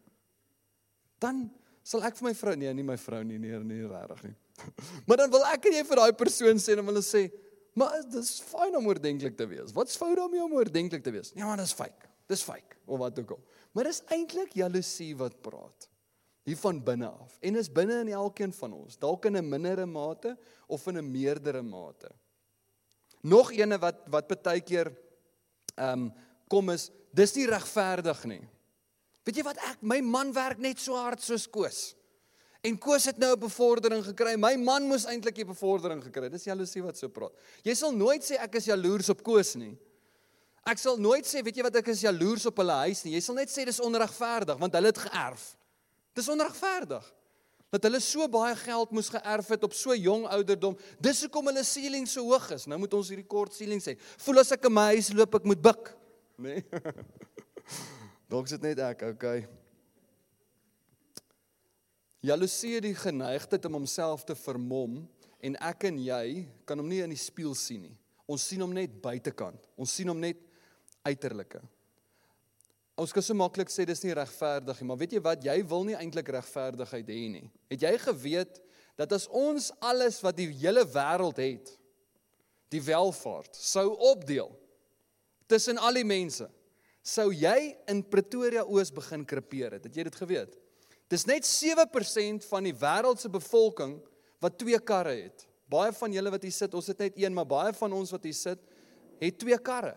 Dan 1.21 1.45
sal 1.88 2.04
ek 2.07 2.18
vir 2.19 2.28
my 2.28 2.34
vrou 2.36 2.56
nee, 2.60 2.74
nie 2.75 2.86
my 2.86 2.98
vrou 3.00 3.22
nie, 3.24 3.39
nee, 3.39 3.60
nee, 3.63 3.88
regtig 3.88 4.24
nie. 4.28 4.36
maar 5.07 5.22
dan 5.24 5.31
wil 5.31 5.45
ek 5.54 5.69
en 5.69 5.78
jy 5.78 5.84
vir 5.88 6.01
daai 6.01 6.16
persoon 6.19 6.60
sê 6.60 6.75
dan 6.75 6.88
wil 6.88 6.98
hulle 6.98 7.07
sê, 7.07 7.28
maar 7.77 8.01
dis 8.12 8.34
fyn 8.44 8.75
om 8.79 8.89
oordenklik 8.89 9.38
te 9.38 9.46
wees. 9.48 9.74
Wat's 9.75 10.00
fout 10.00 10.17
daarmee 10.17 10.44
om 10.44 10.56
oordenklik 10.58 11.03
te 11.06 11.13
wees? 11.13 11.32
Nee, 11.36 11.46
maar 11.46 11.62
dis 11.62 11.75
fake. 11.77 12.10
Dis 12.27 12.44
fake 12.44 12.79
of 12.89 13.00
wat 13.00 13.20
ook 13.22 13.38
al. 13.38 13.44
Maar 13.75 13.91
dis 13.91 14.01
eintlik 14.12 14.56
jaloesie 14.58 15.13
wat 15.20 15.38
praat. 15.46 15.88
Hier 16.48 16.58
van 16.60 16.79
binne 16.84 17.08
af. 17.08 17.38
En 17.44 17.60
is 17.60 17.70
binne 17.72 18.01
in 18.01 18.12
elkeen 18.15 18.53
van 18.56 18.74
ons, 18.74 18.98
dalk 19.00 19.25
in 19.29 19.38
'n 19.38 19.50
mindere 19.50 19.86
mate 19.86 20.38
of 20.67 20.88
in 20.88 20.98
'n 20.98 21.12
meerdere 21.12 21.62
mate. 21.62 22.10
Nog 23.22 23.51
ene 23.51 23.77
wat 23.77 24.08
wat 24.10 24.44
baie 24.44 24.62
keer 24.62 24.91
ehm 25.75 26.08
um, 26.08 26.13
kom 26.48 26.70
is, 26.70 26.89
dis 27.13 27.36
nie 27.36 27.46
regverdig 27.46 28.24
nie. 28.25 28.48
Weet 29.27 29.41
jy 29.41 29.43
wat 29.43 29.57
ek 29.74 29.81
my 29.84 30.00
man 30.00 30.29
werk 30.31 30.62
net 30.63 30.79
so 30.79 30.96
hard 30.96 31.19
soos 31.19 31.50
Koos. 31.51 31.91
En 32.63 32.77
Koos 32.79 33.05
het 33.10 33.17
nou 33.19 33.36
'n 33.36 33.39
bevordering 33.39 34.03
gekry. 34.03 34.38
My 34.38 34.55
man 34.55 34.88
moes 34.88 35.05
eintlik 35.05 35.38
'n 35.39 35.48
bevordering 35.48 36.01
gekry. 36.01 36.29
Dis 36.29 36.46
jaloesie 36.46 36.81
wat 36.81 36.98
so 36.98 37.10
praat. 37.10 37.34
Jy 37.63 37.74
sal 37.75 37.91
nooit 37.91 38.24
sê 38.24 38.39
ek 38.39 38.55
is 38.55 38.65
jaloers 38.65 39.10
op 39.10 39.22
Koos 39.24 39.55
nie. 39.55 39.77
Ek 40.65 40.77
sal 40.77 40.98
nooit 40.98 41.25
sê 41.25 41.43
weet 41.43 41.57
jy 41.57 41.63
wat 41.63 41.75
ek 41.75 41.88
is 41.89 42.01
jaloers 42.01 42.46
op 42.46 42.57
hulle 42.57 42.72
huis 42.88 43.03
nie. 43.03 43.13
Jy 43.13 43.22
sal 43.22 43.36
net 43.36 43.50
sê 43.50 43.65
dis 43.65 43.79
onregverdig 43.79 44.57
want 44.57 44.74
hulle 44.74 44.88
het 44.88 44.98
geërf. 44.98 45.57
Dis 46.15 46.29
onregverdig. 46.29 47.13
Dat 47.69 47.84
hulle 47.84 48.00
so 48.00 48.27
baie 48.27 48.55
geld 48.55 48.91
moes 48.91 49.10
geërf 49.10 49.48
het 49.48 49.63
op 49.63 49.74
so 49.74 49.93
jong 49.93 50.25
ouderdom. 50.25 50.77
Dis 51.00 51.22
hoekom 51.22 51.48
hulle 51.48 51.63
ceiling 51.63 52.07
so 52.07 52.24
hoog 52.24 52.51
is. 52.51 52.65
Nou 52.65 52.79
moet 52.79 52.93
ons 52.93 53.10
hierdie 53.10 53.27
kort 53.27 53.53
ceiling 53.53 53.81
sê. 53.81 53.98
Voel 54.17 54.39
as 54.39 54.51
ek 54.51 54.65
in 54.65 54.74
my 54.74 54.93
huis 54.96 55.12
loop 55.13 55.36
ek 55.36 55.43
moet 55.43 55.62
buik, 55.62 55.93
nê? 56.38 56.63
Nee? 56.63 56.93
Dalk 58.27 58.50
sit 58.51 58.63
net 58.65 58.79
ek, 58.84 59.05
okay. 59.13 59.46
Jaloesie 62.27 62.74
het 62.75 62.84
die 62.84 62.98
geneigtheid 62.98 63.65
om 63.69 63.77
homself 63.79 64.25
te 64.27 64.36
vermom 64.36 65.00
en 65.39 65.55
ek 65.63 65.86
en 65.88 66.01
jy 66.01 66.43
kan 66.67 66.79
hom 66.81 66.89
nie 66.89 67.00
in 67.05 67.13
die 67.13 67.22
spieël 67.22 67.55
sien 67.55 67.86
nie. 67.88 67.96
Ons 68.27 68.50
sien 68.50 68.60
hom 68.60 68.74
net 68.75 68.98
buitekant. 69.00 69.69
Ons 69.79 69.93
sien 69.96 70.10
hom 70.12 70.19
net 70.19 70.41
uiterlike. 71.07 71.62
Ons 72.98 73.13
kan 73.13 73.24
so 73.24 73.38
maklik 73.38 73.69
sê 73.72 73.86
dis 73.88 74.01
nie 74.03 74.15
regverdig 74.17 74.81
nie, 74.81 74.88
maar 74.89 75.00
weet 75.00 75.15
jy 75.15 75.22
wat? 75.24 75.43
Jy 75.46 75.57
wil 75.69 75.86
nie 75.88 75.96
eintlik 75.96 76.31
regverdigheid 76.34 77.12
hê 77.13 77.24
nie. 77.29 77.46
Het 77.72 77.86
jy 77.86 77.93
geweet 78.07 78.60
dat 78.98 79.13
as 79.13 79.27
ons 79.29 79.69
alles 79.79 80.17
wat 80.25 80.36
die 80.39 80.50
hele 80.57 80.84
wêreld 80.89 81.39
het, 81.39 81.75
die 82.74 82.81
welvaart 82.84 83.55
sou 83.55 83.91
opdeel 84.10 84.50
tussen 85.48 85.77
al 85.79 85.96
die 85.96 86.07
mense, 86.07 86.50
sou 87.08 87.30
jy 87.32 87.72
in 87.88 88.02
Pretoria 88.04 88.66
Oos 88.68 88.92
begin 88.92 89.24
krepeer 89.28 89.78
het. 89.78 89.86
Het 89.88 90.00
jy 90.00 90.08
dit 90.10 90.18
geweet? 90.20 90.58
Dis 91.08 91.24
net 91.30 91.48
7% 91.48 92.48
van 92.50 92.68
die 92.68 92.76
wêreld 92.76 93.22
se 93.22 93.32
bevolking 93.32 93.96
wat 94.44 94.58
twee 94.60 94.80
karre 94.84 95.16
het. 95.16 95.46
Baie 95.72 95.94
van 95.96 96.14
julle 96.16 96.32
wat 96.32 96.44
hier 96.44 96.56
sit, 96.56 96.76
ons 96.76 96.90
het 96.92 97.00
net 97.00 97.16
een, 97.20 97.34
maar 97.36 97.48
baie 97.48 97.72
van 97.76 97.96
ons 97.96 98.12
wat 98.12 98.28
hier 98.28 98.36
sit, 98.36 98.60
het 99.22 99.40
twee 99.40 99.58
karre. 99.60 99.96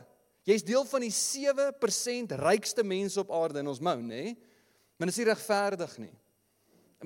Jy's 0.48 0.64
deel 0.66 0.86
van 0.88 1.04
die 1.04 1.12
7% 1.12 2.32
rykste 2.40 2.84
mense 2.86 3.20
op 3.20 3.30
aarde 3.34 3.60
in 3.60 3.70
ons 3.70 3.82
mou, 3.82 3.98
nê? 4.00 4.06
Nee? 4.30 4.38
Maar 4.96 5.10
dit 5.10 5.16
is 5.16 5.20
nie 5.22 5.30
regverdig 5.30 5.92
nie. 6.02 6.14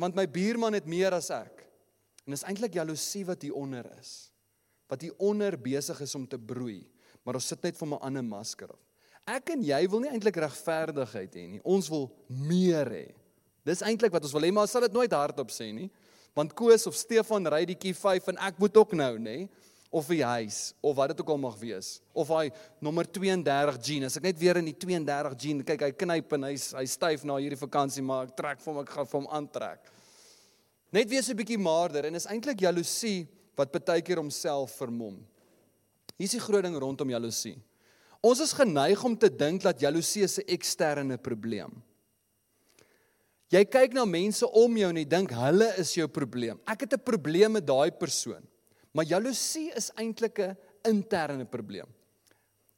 Want 0.02 0.16
my 0.18 0.24
buurman 0.26 0.74
het 0.74 0.88
meer 0.90 1.14
as 1.14 1.30
ek. 1.34 1.62
En 2.26 2.34
dis 2.34 2.42
eintlik 2.48 2.74
jaloesie 2.74 3.22
wat 3.28 3.44
hier 3.44 3.54
onder 3.58 3.86
is. 3.98 4.32
Wat 4.90 5.04
hier 5.04 5.14
onder 5.22 5.56
besig 5.60 6.00
is 6.02 6.14
om 6.18 6.24
te 6.28 6.40
broei, 6.40 6.82
maar 7.22 7.38
ons 7.38 7.46
sit 7.52 7.62
net 7.62 7.78
vir 7.78 7.88
'n 7.88 8.02
ander 8.02 8.24
masker 8.24 8.72
op. 8.72 8.83
Ek 9.24 9.54
en 9.54 9.62
jy 9.64 9.80
wil 9.88 10.02
nie 10.04 10.10
eintlik 10.12 10.36
regverdigheid 10.42 11.36
hê 11.38 11.44
nie. 11.48 11.60
Ons 11.64 11.88
wil 11.92 12.10
meer 12.28 12.90
hê. 12.92 13.06
Dis 13.64 13.80
eintlik 13.80 14.12
wat 14.12 14.24
ons 14.26 14.34
wil 14.36 14.44
hê, 14.44 14.50
maar 14.52 14.66
ons 14.68 14.74
sal 14.76 14.84
dit 14.84 14.96
nooit 14.96 15.16
hardop 15.16 15.52
sê 15.52 15.70
nie. 15.72 15.88
Want 16.36 16.52
Koos 16.58 16.84
of 16.90 16.96
Stefan 16.98 17.48
ry 17.48 17.62
die 17.68 17.78
Q5 17.78 18.34
en 18.34 18.40
ek 18.50 18.58
moet 18.60 18.76
ook 18.76 18.92
nou, 18.98 19.14
nê? 19.22 19.46
Of 19.94 20.10
die 20.10 20.24
huis 20.26 20.74
of 20.82 20.96
wat 20.98 21.12
dit 21.12 21.20
ook 21.22 21.30
al 21.32 21.40
mag 21.40 21.56
wees. 21.60 22.00
Of 22.12 22.28
hy 22.34 22.48
nommer 22.84 23.06
32 23.06 23.78
jean. 23.86 24.08
As 24.10 24.18
ek 24.18 24.26
net 24.26 24.40
weer 24.42 24.58
in 24.60 24.68
die 24.68 24.76
32 24.76 25.36
jean 25.40 25.62
kyk, 25.64 25.86
hy 25.86 25.92
knyp 26.04 26.34
en 26.36 26.48
hy's 26.50 26.72
hy 26.76 26.84
styf 26.90 27.24
na 27.24 27.38
hierdie 27.38 27.60
vakansie, 27.60 28.04
maar 28.04 28.26
ek 28.26 28.34
trek 28.36 28.60
vir 28.60 28.72
hom, 28.72 28.80
ek 28.82 28.96
gaan 28.96 29.08
vir 29.08 29.20
hom 29.22 29.30
aantrek. 29.38 29.92
Net 30.94 31.08
wees 31.10 31.30
'n 31.30 31.38
bietjie 31.38 31.58
maarder 31.58 32.06
en 32.06 32.14
is 32.14 32.26
eintlik 32.26 32.60
jaloesie 32.60 33.26
wat 33.56 33.72
baie 33.72 34.02
keer 34.02 34.18
homself 34.18 34.74
vermom. 34.76 35.16
Hier 36.18 36.26
is 36.26 36.36
die 36.36 36.42
groot 36.42 36.62
ding 36.62 36.76
rondom 36.76 37.08
jaloesie. 37.08 37.56
Ons 38.24 38.40
is 38.40 38.54
geneig 38.56 39.02
om 39.04 39.12
te 39.20 39.28
dink 39.28 39.60
dat 39.62 39.80
jaloesie 39.80 40.24
'n 40.24 40.48
eksterne 40.48 41.18
probleem. 41.18 41.82
Jy 43.50 43.64
kyk 43.64 43.92
na 43.92 44.04
mense 44.04 44.46
om 44.50 44.76
jou 44.76 44.88
en 44.88 44.96
jy 44.96 45.04
dink 45.04 45.30
hulle 45.30 45.68
is 45.78 45.94
jou 45.94 46.08
probleem. 46.08 46.58
Ek 46.66 46.80
het 46.80 46.94
'n 46.94 47.04
probleem 47.04 47.52
met 47.52 47.66
daai 47.66 47.90
persoon. 47.90 48.42
Maar 48.92 49.04
jaloesie 49.04 49.70
is 49.76 49.90
eintlik 49.96 50.38
'n 50.38 50.56
interne 50.82 51.44
probleem. 51.44 51.86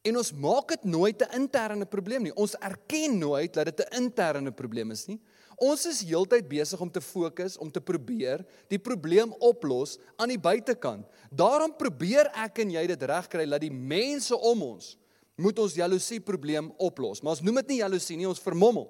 En 0.02 0.16
ons 0.16 0.32
maak 0.32 0.68
dit 0.68 0.84
nooit 0.84 1.22
'n 1.22 1.34
interne 1.34 1.86
probleem 1.86 2.22
nie. 2.22 2.34
Ons 2.34 2.54
erken 2.54 3.18
nooit 3.18 3.54
dat 3.54 3.64
dit 3.66 3.80
'n 3.80 4.02
interne 4.02 4.52
probleem 4.52 4.90
is 4.90 5.06
nie. 5.06 5.20
Ons 5.56 5.86
is 5.86 6.02
heeltyd 6.02 6.48
besig 6.48 6.80
om 6.80 6.90
te 6.90 7.00
fokus 7.00 7.56
om 7.56 7.70
te 7.70 7.80
probeer 7.80 8.44
die 8.68 8.78
probleem 8.78 9.32
oplos 9.38 9.98
aan 10.16 10.28
die 10.28 10.38
buitekant. 10.38 11.06
Daarom 11.30 11.76
probeer 11.76 12.30
ek 12.34 12.58
en 12.58 12.70
jy 12.70 12.86
dit 12.86 13.02
regkry 13.02 13.48
dat 13.48 13.60
die 13.60 13.72
mense 13.72 14.36
om 14.36 14.62
ons 14.62 14.96
moet 15.36 15.58
ons 15.60 15.76
jaloesie 15.76 16.20
probleem 16.24 16.70
oplos. 16.80 17.22
Maar 17.22 17.36
ons 17.36 17.44
noem 17.44 17.60
dit 17.60 17.74
nie 17.74 17.82
jaloesie 17.82 18.16
nie, 18.16 18.28
ons 18.28 18.42
vermommel. 18.42 18.88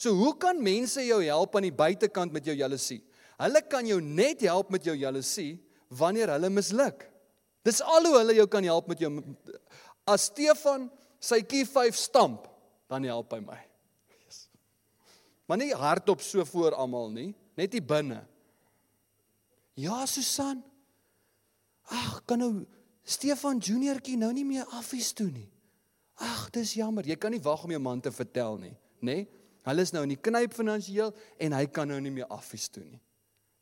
So 0.00 0.12
hoe 0.18 0.34
kan 0.40 0.58
mense 0.62 1.02
jou 1.06 1.20
help 1.22 1.54
aan 1.56 1.68
die 1.68 1.74
buitekant 1.74 2.34
met 2.34 2.46
jou 2.46 2.56
jaloesie? 2.58 3.00
Hulle 3.38 3.62
kan 3.70 3.86
jou 3.86 4.00
net 4.02 4.42
help 4.46 4.70
met 4.74 4.84
jou 4.86 4.94
jaloesie 4.98 5.56
wanneer 5.94 6.34
hulle 6.34 6.50
misluk. 6.52 7.06
Dis 7.64 7.80
al 7.80 8.06
hoe 8.08 8.18
hulle 8.18 8.36
jou 8.36 8.46
kan 8.50 8.66
help 8.66 8.90
met 8.90 9.00
jou 9.00 9.10
As 10.04 10.26
Stefan 10.28 10.90
sy 11.16 11.40
Q5 11.48 11.96
stamp, 11.96 12.44
dan 12.92 13.06
help 13.08 13.32
hy 13.32 13.40
my. 13.40 13.56
Yes. 14.26 14.42
Maar 15.48 15.62
nie 15.62 15.70
hardop 15.72 16.20
so 16.20 16.44
voor 16.44 16.76
almal 16.76 17.08
nie, 17.14 17.30
net 17.56 17.72
hier 17.72 17.86
binne. 17.88 18.20
Ja, 19.80 20.04
Susan. 20.06 20.60
Ag, 21.88 22.20
kan 22.28 22.40
nou 22.40 22.52
Stefan 23.04 23.60
Juniortjie 23.60 24.16
nou 24.16 24.32
nie 24.32 24.46
meer 24.48 24.68
affies 24.72 25.12
toe 25.12 25.28
nie. 25.28 25.48
Ag, 26.24 26.48
dis 26.54 26.76
jammer. 26.78 27.04
Jy 27.06 27.16
kan 27.20 27.34
nie 27.34 27.42
wag 27.42 27.64
om 27.66 27.72
jou 27.74 27.80
man 27.82 28.00
te 28.00 28.12
vertel 28.14 28.56
nie, 28.62 28.76
nê? 29.00 29.16
Nee? 29.24 29.26
Hulle 29.64 29.84
is 29.86 29.94
nou 29.94 30.02
in 30.04 30.12
die 30.12 30.20
knyp 30.20 30.52
finansiëel 30.52 31.12
en 31.40 31.54
hy 31.56 31.64
kan 31.72 31.88
nou 31.88 31.96
nie 32.04 32.12
meer 32.12 32.28
affies 32.32 32.66
toe 32.68 32.82
nie. 32.84 33.00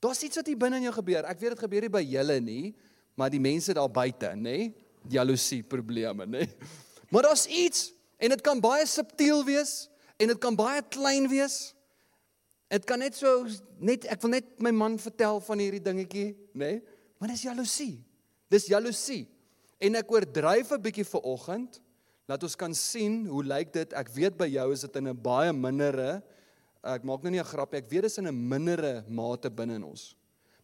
Daar's 0.03 0.23
iets 0.27 0.41
wat 0.41 0.49
hier 0.51 0.59
binne 0.59 0.81
in 0.81 0.89
jou 0.89 0.95
gebeur. 0.97 1.29
Ek 1.31 1.39
weet 1.39 1.55
dit 1.55 1.63
gebeur 1.63 1.85
nie 1.87 1.93
by 1.95 2.03
julle 2.03 2.39
nie, 2.43 2.73
maar 3.15 3.31
die 3.31 3.43
mense 3.43 3.75
daar 3.79 3.91
buite, 3.93 4.33
nê? 4.35 4.43
Nee? 4.43 4.89
Jaloesie 5.15 5.63
probleme, 5.67 6.27
nê? 6.27 6.43
Nee? 6.43 6.71
Maar 7.13 7.29
daar's 7.29 7.45
iets 7.47 7.93
en 8.19 8.33
dit 8.35 8.43
kan 8.43 8.59
baie 8.63 8.87
subtiel 8.89 9.45
wees 9.47 9.73
en 10.19 10.31
dit 10.33 10.39
kan 10.43 10.57
baie 10.59 10.83
klein 10.91 11.27
wees. 11.31 11.75
Dit 12.73 12.87
kan 12.89 13.03
net 13.03 13.19
so 13.19 13.47
net 13.79 14.07
ek 14.11 14.23
wil 14.25 14.33
net 14.35 14.49
my 14.65 14.73
man 14.75 14.97
vertel 15.03 15.43
van 15.45 15.63
hierdie 15.63 15.83
dingetjie, 15.83 16.33
nê? 16.55 16.79
Nee? 16.79 16.81
Maar 17.23 17.37
dis 17.37 17.45
jaloesie. 17.47 17.93
Dis 18.51 18.67
jaloesie. 18.73 19.27
En 19.83 19.99
ek 19.99 20.11
oordryf 20.11 20.71
'n 20.71 20.83
bietjie 20.83 21.05
vir 21.05 21.23
oggend 21.27 21.81
dat 22.27 22.43
ons 22.43 22.57
kan 22.57 22.75
sien 22.75 23.27
hoe 23.27 23.43
lyk 23.43 23.73
dit. 23.73 23.93
Ek 23.93 24.09
weet 24.15 24.37
by 24.39 24.47
jou 24.47 24.73
is 24.73 24.81
dit 24.81 24.97
in 24.97 25.09
'n 25.09 25.23
baie 25.23 25.53
mindere 25.53 26.23
ek 26.83 27.05
maak 27.07 27.23
nou 27.23 27.31
nie 27.31 27.41
'n 27.41 27.47
grapie, 27.47 27.79
ek 27.79 27.91
weet 27.91 28.03
dit 28.03 28.11
is 28.11 28.19
in 28.19 28.27
'n 28.27 28.49
mindere 28.49 29.05
mate 29.09 29.51
binne 29.51 29.75
in 29.75 29.85
ons. 29.85 30.17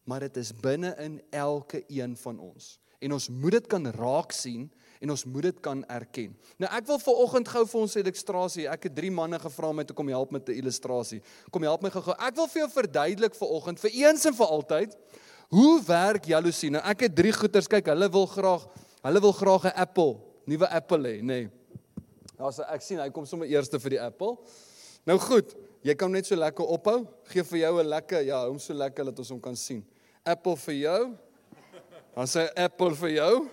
Maar 0.05 0.21
dit 0.21 0.37
is 0.37 0.53
binne 0.53 0.95
in 0.99 1.23
elke 1.31 1.85
een 1.89 2.17
van 2.17 2.39
ons. 2.39 2.79
En 3.01 3.13
ons 3.13 3.29
moet 3.29 3.53
dit 3.53 3.67
kan 3.67 3.87
raak 3.87 4.33
sien 4.33 4.71
en 5.01 5.11
ons 5.11 5.25
moet 5.25 5.43
dit 5.43 5.61
kan 5.61 5.85
erken. 5.87 6.37
Nou 6.59 6.73
ek 6.73 6.87
wil 6.87 6.99
vir 6.99 7.15
oggend 7.15 7.49
gou 7.49 7.67
vir 7.67 7.81
ons 7.81 7.97
illustrasie. 7.97 8.69
Ek 8.69 8.83
het 8.83 8.95
drie 8.95 9.11
manne 9.11 9.39
gevra 9.39 9.69
om 9.69 9.77
my 9.77 9.85
te 9.85 9.93
kom 9.93 10.09
help 10.09 10.31
met 10.31 10.49
'n 10.49 10.53
illustrasie. 10.53 11.23
Kom 11.51 11.63
help 11.63 11.83
my 11.83 11.91
gou-gou. 11.91 12.15
Ek 12.19 12.35
wil 12.35 12.47
vir 12.47 12.63
jou 12.63 12.71
verduidelik 12.71 13.35
vir 13.35 13.49
oggend 13.49 13.81
vir 13.81 13.91
eens 13.91 14.25
en 14.25 14.35
vir 14.35 14.47
altyd 14.47 14.97
Hoe 15.49 15.83
werk 15.85 16.25
jaloesie? 16.29 16.69
Nou 16.71 16.83
ek 16.85 17.01
het 17.01 17.15
drie 17.17 17.33
goeters. 17.33 17.67
Kyk, 17.67 17.87
hulle 17.87 18.11
wil 18.13 18.27
graag 18.27 18.67
hulle 19.09 19.21
wil 19.21 19.33
graag 19.33 19.65
'n 19.65 19.77
Apple, 19.77 20.21
nuwe 20.45 20.69
Apple 20.69 21.09
hê, 21.09 21.17
nê. 21.21 21.23
Nee. 21.23 21.51
Daar's 22.39 22.59
ek 22.59 22.83
sien 22.83 22.99
hy 22.99 23.11
kom 23.11 23.27
sommer 23.27 23.49
eerste 23.49 23.81
vir 23.81 23.91
die 23.91 24.01
Apple. 24.01 24.37
Nou 25.07 25.19
goed, 25.19 25.57
jy 25.83 25.95
kan 25.95 26.11
net 26.13 26.27
so 26.27 26.37
lekker 26.37 26.65
ophou. 26.65 27.07
Gee 27.25 27.43
vir 27.43 27.59
jou 27.59 27.81
'n 27.81 27.89
lekker, 27.89 28.23
ja, 28.23 28.47
hom 28.47 28.59
so 28.59 28.75
lekker 28.75 29.05
dat 29.05 29.19
ons 29.19 29.29
hom 29.29 29.41
kan 29.41 29.57
sien. 29.57 29.85
Apple 30.25 30.57
vir 30.57 30.75
jou. 30.75 31.17
Dan 32.15 32.27
sê 32.27 32.49
Apple 32.57 32.95
vir 32.95 33.11
jou. 33.11 33.49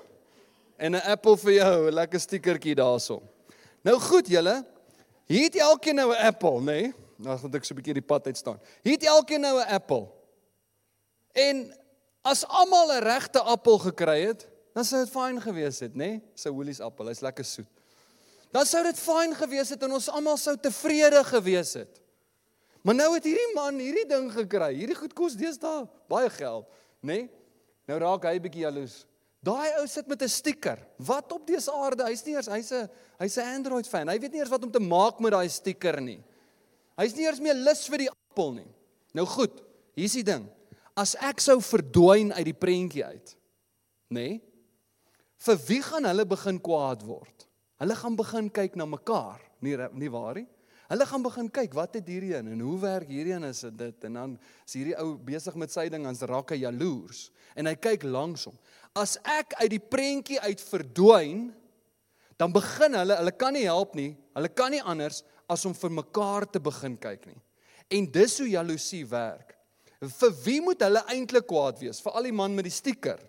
En 0.78 0.92
'n 0.96 1.02
Apple 1.02 1.38
vir 1.38 1.54
jou, 1.54 1.88
'n 1.88 1.94
lekker 1.94 2.20
stiekertjie 2.20 2.76
daarso. 2.76 3.22
Nou 3.84 4.00
goed, 4.00 4.28
julle. 4.28 4.66
Hier 5.28 5.44
het 5.44 5.56
elkeen 5.56 5.96
nou 5.96 6.12
'n 6.12 6.26
Apple, 6.26 6.60
nê? 6.60 6.82
Nee? 6.82 6.94
Nou 7.18 7.38
gaan 7.38 7.56
ek 7.56 7.64
so 7.64 7.74
'n 7.74 7.78
bietjie 7.78 7.94
die 7.94 8.02
pad 8.02 8.28
uit 8.28 8.38
staan. 8.38 8.60
Hier 8.84 8.94
het 8.94 9.04
elkeen 9.04 9.42
nou 9.42 9.60
'n 9.60 9.68
Apple. 9.68 10.08
En 11.34 11.74
As 12.26 12.42
almal 12.48 12.90
'n 12.90 13.04
regte 13.06 13.40
appel 13.40 13.78
gekry 13.78 14.26
het, 14.26 14.48
dan 14.76 14.84
sou 14.84 15.00
dit 15.00 15.12
fyn 15.12 15.40
gewees 15.40 15.80
het, 15.86 15.94
nê? 15.96 16.18
Nee? 16.18 16.22
Sy 16.36 16.52
Woolies 16.52 16.82
appel, 16.84 17.08
hy's 17.08 17.24
lekker 17.24 17.48
soet. 17.48 17.70
Dan 18.52 18.68
sou 18.68 18.82
dit 18.84 19.00
fyn 19.00 19.36
gewees 19.36 19.72
het 19.72 19.84
en 19.88 19.96
ons 19.96 20.10
almal 20.12 20.38
sou 20.40 20.56
tevrede 20.60 21.22
gewees 21.28 21.74
het. 21.80 22.02
Maar 22.86 23.00
nou 23.00 23.08
het 23.16 23.26
hierdie 23.26 23.52
man 23.56 23.80
hierdie 23.82 24.06
ding 24.08 24.28
gekry. 24.32 24.74
Hierdie 24.78 24.98
goed 25.00 25.16
kos 25.18 25.38
deesdae 25.40 25.88
baie 26.12 26.30
geld, 26.30 26.68
nê? 27.02 27.26
Nee? 27.26 27.26
Nou 27.90 27.98
raak 28.02 28.28
hy 28.30 28.36
bietjie 28.42 28.66
jaloes. 28.66 29.04
Daai 29.46 29.78
ou 29.80 29.86
sit 29.88 30.08
met 30.10 30.22
'n 30.22 30.30
stiker. 30.30 30.80
Wat 30.98 31.32
op 31.32 31.46
dese 31.48 31.72
aarde? 31.72 32.04
Hy's 32.04 32.26
nie 32.26 32.34
eers 32.34 32.48
hy's 32.48 32.72
'n 32.72 32.90
hy's 33.20 33.38
'n 33.38 33.56
Android 33.56 33.88
fan. 33.88 34.10
Hy 34.10 34.20
weet 34.20 34.32
nie 34.32 34.40
eers 34.40 34.50
wat 34.50 34.64
om 34.64 34.72
te 34.72 34.80
maak 34.80 35.20
met 35.20 35.32
daai 35.32 35.50
stiker 35.50 36.02
nie. 36.02 36.24
Hy's 36.98 37.16
nie 37.16 37.26
eers 37.26 37.40
meer 37.40 37.54
lus 37.54 37.88
vir 37.88 37.98
die 37.98 38.10
appel 38.10 38.54
nie. 38.54 38.68
Nou 39.14 39.26
goed, 39.26 39.62
hier's 39.96 40.14
die 40.14 40.24
ding 40.24 40.50
as 40.96 41.16
ek 41.16 41.40
sou 41.40 41.60
verdwyn 41.62 42.32
uit 42.34 42.46
die 42.46 42.54
prentjie 42.54 43.06
uit, 43.06 43.36
nê? 44.10 44.28
Nee, 44.30 44.42
vir 45.46 45.62
wie 45.68 45.82
gaan 45.86 46.08
hulle 46.10 46.26
begin 46.28 46.60
kwaad 46.62 47.06
word? 47.06 47.48
Hulle 47.82 47.96
gaan 48.00 48.16
begin 48.18 48.50
kyk 48.50 48.78
na 48.80 48.88
mekaar, 48.88 49.42
nie 49.62 49.76
nie 49.94 50.12
waar 50.12 50.40
nie? 50.40 50.48
Hulle 50.86 51.06
gaan 51.10 51.24
begin 51.26 51.48
kyk, 51.50 51.74
wat 51.74 51.98
het 51.98 52.08
hierdie 52.10 52.36
een 52.36 52.52
en 52.54 52.60
hoe 52.62 52.76
werk 52.84 53.10
hierdie 53.10 53.34
een 53.34 53.48
is 53.48 53.64
dit 53.74 54.04
en 54.06 54.20
dan 54.20 54.36
is 54.68 54.76
hierdie 54.78 54.94
ou 55.02 55.16
besig 55.18 55.56
met 55.58 55.74
sy 55.74 55.88
ding, 55.90 56.06
dan's 56.06 56.22
raak 56.30 56.54
hy 56.54 56.60
jaloers 56.62 57.30
en 57.58 57.66
hy 57.66 57.74
kyk 57.82 58.06
langs 58.06 58.46
hom. 58.46 58.58
As 58.94 59.16
ek 59.26 59.58
uit 59.64 59.72
die 59.74 59.82
prentjie 59.82 60.38
uit 60.46 60.62
verdwyn, 60.62 61.48
dan 62.38 62.54
begin 62.54 63.00
hulle, 63.00 63.18
hulle 63.18 63.34
kan 63.34 63.56
nie 63.58 63.66
help 63.66 63.96
nie, 63.98 64.12
hulle 64.38 64.52
kan 64.54 64.74
nie 64.76 64.84
anders 64.84 65.24
as 65.50 65.66
om 65.66 65.74
vir 65.78 65.98
mekaar 66.04 66.46
te 66.52 66.62
begin 66.62 67.00
kyk 67.02 67.26
nie. 67.32 67.40
En 67.98 68.06
dis 68.12 68.38
hoe 68.42 68.50
jaloesie 68.50 69.04
werk. 69.10 69.56
Vir 70.20 70.34
wie 70.46 70.60
moet 70.62 70.82
hulle 70.86 71.02
eintlik 71.10 71.48
kwaad 71.50 71.82
wees? 71.82 72.02
Vir 72.04 72.18
al 72.18 72.30
die 72.30 72.36
man 72.36 72.54
met 72.58 72.68
die 72.68 72.74
stiker. 72.74 73.22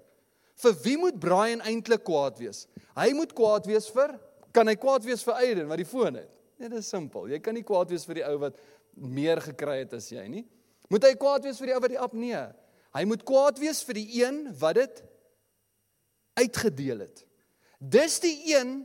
Vir 0.62 0.76
wie 0.82 0.96
moet 0.96 1.18
Brian 1.20 1.60
eintlik 1.60 2.04
kwaad 2.04 2.38
wees? 2.38 2.66
Hy 2.96 3.10
moet 3.12 3.34
kwaad 3.36 3.66
wees 3.68 3.90
vir 3.92 4.16
kan 4.56 4.70
hy 4.70 4.76
kwaad 4.80 5.04
wees 5.04 5.24
vir 5.26 5.36
Aiden 5.36 5.68
wat 5.68 5.82
die 5.82 5.88
foon 5.88 6.16
het? 6.16 6.30
Nee, 6.56 6.70
dit 6.70 6.80
is 6.80 6.88
simpel. 6.88 7.26
Jy 7.28 7.40
kan 7.44 7.56
nie 7.56 7.64
kwaad 7.66 7.90
wees 7.92 8.06
vir 8.08 8.22
die 8.22 8.24
ou 8.24 8.36
wat 8.40 8.56
meer 8.96 9.42
gekry 9.44 9.82
het 9.82 9.92
as 9.98 10.08
jy 10.08 10.24
nie. 10.32 10.46
Moet 10.88 11.10
hy 11.10 11.12
kwaad 11.20 11.44
wees 11.44 11.60
vir 11.60 11.70
die 11.70 11.76
ou 11.76 11.82
wat 11.84 11.92
die 11.92 12.00
app 12.00 12.14
nee. 12.16 12.40
Hy 12.96 13.04
moet 13.04 13.24
kwaad 13.28 13.60
wees 13.60 13.82
vir 13.84 13.98
die 13.98 14.06
een 14.22 14.38
wat 14.56 14.78
dit 14.80 15.02
uitgedeel 16.40 17.04
het. 17.04 17.24
Dis 17.76 18.16
die 18.24 18.36
een 18.54 18.78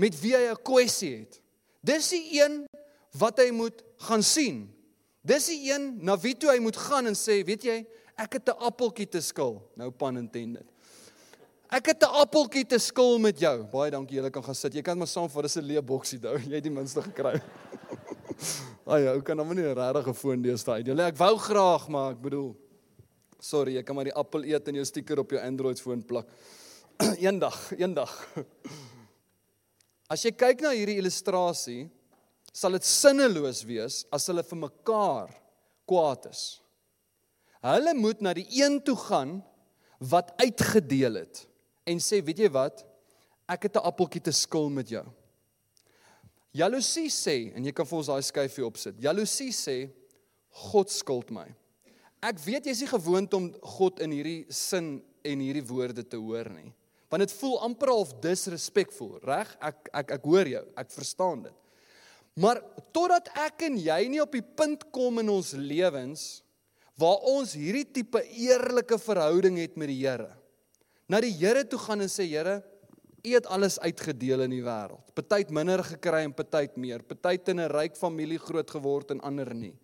met 0.00 0.16
wie 0.22 0.32
hy 0.36 0.48
'n 0.48 0.64
kwessie 0.64 1.12
het. 1.20 1.40
Dis 1.84 2.08
die 2.08 2.40
een 2.40 2.64
wat 3.20 3.38
hy 3.38 3.50
moet 3.50 3.84
gaan 4.08 4.22
sien. 4.22 4.70
Dis 5.20 5.46
die 5.52 5.72
een 5.72 5.98
na 6.04 6.16
wie 6.16 6.34
toe 6.34 6.50
hy 6.50 6.58
moet 6.58 6.76
gaan 6.76 7.06
en 7.06 7.14
sê, 7.14 7.44
weet 7.44 7.64
jy, 7.64 7.86
ek 8.16 8.32
het 8.32 8.48
'n 8.48 8.64
appeltjie 8.64 9.08
te 9.08 9.20
skil. 9.20 9.60
Nou 9.76 9.90
pan 9.90 10.16
intended. 10.16 10.66
Ek 11.70 11.86
het 11.86 12.02
'n 12.02 12.16
appeltjie 12.18 12.66
te 12.66 12.78
skil 12.78 13.18
met 13.18 13.38
jou. 13.38 13.62
Baie 13.70 13.90
dankie, 13.90 14.16
julle 14.16 14.30
kan 14.30 14.42
gaan 14.42 14.54
sit. 14.54 14.74
Jy 14.74 14.82
kan 14.82 14.98
maar 14.98 15.06
saam 15.06 15.28
vir 15.28 15.44
'n 15.44 15.62
leë 15.62 15.82
boksie 15.82 16.18
dou. 16.18 16.36
Jy 16.36 16.54
het 16.54 16.64
die 16.64 16.70
minste 16.70 17.02
gekry. 17.02 17.40
Ja, 18.90 19.12
ou 19.12 19.20
kan 19.22 19.38
hom 19.38 19.54
nie 19.54 19.62
regtig 19.62 20.04
gefoon 20.04 20.42
deesdae. 20.42 20.82
Julle 20.82 21.04
ek 21.06 21.16
wou 21.16 21.36
graag, 21.38 21.88
maar 21.88 22.10
ek 22.12 22.22
bedoel 22.22 22.56
Sorry, 23.40 23.76
jy 23.76 23.82
kan 23.82 23.94
maar 23.94 24.04
die 24.04 24.14
appel 24.14 24.44
eet 24.44 24.68
en 24.68 24.74
jou 24.74 24.84
stiker 24.84 25.18
op 25.18 25.30
jou 25.30 25.40
Android 25.40 25.80
foon 25.80 26.02
plak. 26.02 26.26
eendag, 27.26 27.72
eendag. 27.72 28.12
As 30.10 30.24
jy 30.24 30.32
kyk 30.32 30.60
na 30.60 30.74
hierdie 30.76 30.98
illustrasie, 30.98 31.88
sal 32.52 32.72
dit 32.72 32.84
sinneloos 32.84 33.64
wees 33.64 34.04
as 34.12 34.26
hulle 34.26 34.42
vir 34.42 34.58
mekaar 34.58 35.30
kwaad 35.88 36.26
is. 36.26 36.60
Hulle 37.62 37.94
moet 37.94 38.20
na 38.20 38.34
die 38.34 38.48
een 38.60 38.82
toe 38.84 38.96
gaan 38.96 39.38
wat 40.10 40.34
uitgedeel 40.42 41.22
het 41.22 41.46
en 41.86 42.02
sê, 42.02 42.20
weet 42.24 42.44
jy 42.44 42.50
wat? 42.52 42.84
Ek 43.48 43.62
het 43.62 43.76
'n 43.76 43.86
appeltjie 43.86 44.22
te 44.22 44.32
skil 44.32 44.70
met 44.70 44.88
jou. 44.88 45.06
Jaloesie 46.52 47.10
sê 47.10 47.54
en 47.54 47.64
jy 47.64 47.72
kan 47.72 47.86
vir 47.86 47.98
ons 47.98 48.06
daai 48.06 48.22
skyfie 48.22 48.66
opsit. 48.66 48.98
Jaloesie 48.98 49.52
sê 49.52 49.90
God 50.50 50.90
skuld 50.90 51.30
my. 51.30 51.46
Ek 52.20 52.38
weet 52.38 52.66
jy's 52.66 52.80
nie 52.80 52.90
gewoond 52.90 53.34
om 53.34 53.46
God 53.78 54.00
in 54.00 54.10
hierdie 54.10 54.46
sin 54.50 55.02
en 55.24 55.40
hierdie 55.40 55.64
woorde 55.64 56.02
te 56.02 56.16
hoor 56.16 56.50
nie. 56.50 56.72
Want 57.10 57.24
dit 57.24 57.32
voel 57.40 57.56
amper 57.66 57.88
half 57.88 58.12
disrespekvol, 58.22 59.18
reg? 59.22 59.56
Ek 59.62 59.88
ek 59.92 60.10
ek 60.18 60.26
hoor 60.26 60.50
jou, 60.50 60.64
ek 60.76 60.90
verstaan 60.90 61.42
dit. 61.42 61.56
Maar 62.34 62.60
totdat 62.94 63.30
ek 63.46 63.62
en 63.66 63.78
jy 63.78 64.00
nie 64.08 64.22
op 64.22 64.34
die 64.34 64.44
punt 64.44 64.86
kom 64.94 65.18
in 65.22 65.30
ons 65.32 65.52
lewens 65.54 66.42
waar 67.00 67.22
ons 67.30 67.54
hierdie 67.56 67.86
tipe 67.88 68.20
eerlike 68.28 68.98
verhouding 69.00 69.58
het 69.62 69.78
met 69.80 69.88
die 69.90 70.02
Here. 70.02 70.30
Na 71.10 71.18
die 71.18 71.32
Here 71.34 71.64
toe 71.66 71.78
gaan 71.82 72.04
en 72.04 72.10
sê 72.10 72.28
Here, 72.30 72.60
U 73.20 73.34
het 73.34 73.46
alles 73.52 73.76
uitgedeel 73.82 74.46
in 74.46 74.54
die 74.54 74.62
wêreld. 74.64 75.02
Party 75.12 75.42
het 75.42 75.50
minder 75.52 75.82
gekry 75.84 76.22
en 76.24 76.32
party 76.32 76.62
het 76.64 76.76
meer. 76.80 77.02
Party 77.04 77.34
het 77.36 77.48
in 77.52 77.60
'n 77.60 77.68
ryk 77.68 77.96
familie 77.96 78.38
groot 78.38 78.70
geword 78.70 79.10
en 79.10 79.20
ander 79.20 79.54
nie. 79.54 79.76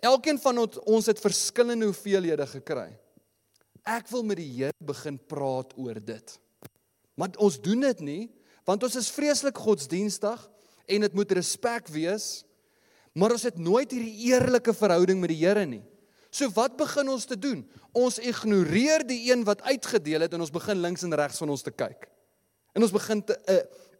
Elkeen 0.00 0.38
van 0.38 0.58
ons 0.84 1.06
het 1.06 1.20
verskillende 1.20 1.84
hoeveelhede 1.84 2.46
gekry. 2.46 2.96
Ek 3.84 4.08
wil 4.08 4.22
met 4.22 4.36
die 4.36 4.52
Here 4.56 4.72
begin 4.78 5.18
praat 5.18 5.76
oor 5.76 6.00
dit. 6.00 6.38
Maar 7.14 7.28
ons 7.38 7.60
doen 7.60 7.80
dit 7.80 8.00
nie 8.00 8.30
want 8.64 8.82
ons 8.82 8.96
is 8.96 9.10
vreeslik 9.10 9.56
godsdienstig 9.56 10.50
en 10.86 11.00
dit 11.00 11.12
moet 11.14 11.32
respek 11.32 11.88
wees. 11.88 12.44
Maar 13.14 13.32
ons 13.32 13.42
het 13.42 13.58
nooit 13.58 13.90
hierdie 13.90 14.32
eerlike 14.32 14.74
verhouding 14.74 15.20
met 15.20 15.28
die 15.28 15.44
Here 15.44 15.66
nie. 15.66 15.84
So 16.30 16.50
wat 16.56 16.76
begin 16.76 17.08
ons 17.08 17.24
te 17.24 17.38
doen? 17.38 17.62
Ons 17.96 18.18
ignoreer 18.18 19.06
die 19.06 19.30
een 19.30 19.44
wat 19.44 19.62
uitgedeel 19.62 20.26
het 20.26 20.34
en 20.34 20.44
ons 20.44 20.52
begin 20.52 20.80
links 20.80 21.04
en 21.06 21.14
regs 21.14 21.38
van 21.42 21.52
ons 21.54 21.62
te 21.64 21.72
kyk. 21.72 22.08
En 22.76 22.82
ons 22.82 22.92
begin 22.92 23.22
'n 23.22 23.32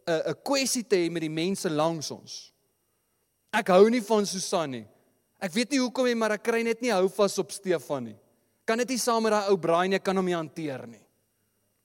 'n 0.07 0.21
'n 0.31 0.41
kwessie 0.43 0.83
te 0.87 0.95
hê 0.95 1.11
met 1.11 1.21
die 1.21 1.33
mense 1.33 1.69
langs 1.69 2.11
ons. 2.11 2.53
Ek 3.51 3.67
hou 3.67 3.89
nie 3.89 4.01
van 4.01 4.25
Susan 4.25 4.69
nie. 4.69 4.87
Ek 5.39 5.53
weet 5.53 5.71
nie 5.71 5.79
hoekom 5.79 6.05
nie, 6.05 6.15
maar 6.15 6.31
ek 6.31 6.43
kry 6.43 6.63
net 6.63 6.81
nie 6.81 6.91
hou 6.91 7.07
vas 7.09 7.37
op 7.37 7.51
Stefan 7.51 8.03
nie. 8.03 8.17
Kan 8.65 8.77
dit 8.77 8.89
nie 8.89 8.97
saam 8.97 9.23
met 9.23 9.31
daai 9.31 9.49
ou 9.49 9.57
Brian 9.57 9.91
jy 9.91 9.99
kan 9.99 10.15
hom 10.15 10.25
nie 10.25 10.35
hanteer 10.35 10.87
nie. 10.87 11.03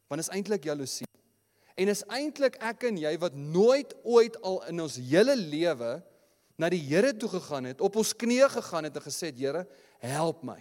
Want 0.08 0.20
is 0.20 0.28
eintlik 0.28 0.64
jaloesie. 0.64 1.06
En 1.76 1.88
is 1.88 2.02
eintlik 2.12 2.56
ek 2.60 2.84
en 2.84 2.98
jy 3.00 3.12
wat 3.18 3.34
nooit 3.34 3.94
ooit 4.04 4.36
al 4.42 4.62
in 4.68 4.80
ons 4.80 4.96
hele 4.96 5.36
lewe 5.36 6.02
na 6.62 6.70
die 6.70 6.82
Here 6.86 7.10
toe 7.18 7.30
gegaan 7.32 7.66
het, 7.72 7.82
op 7.82 7.96
ons 7.98 8.12
knieë 8.14 8.48
gegaan 8.54 8.86
het 8.86 8.98
en 8.98 9.04
gesê 9.04 9.32
het 9.32 9.40
Here, 9.40 9.64
help 10.04 10.44
my. 10.46 10.60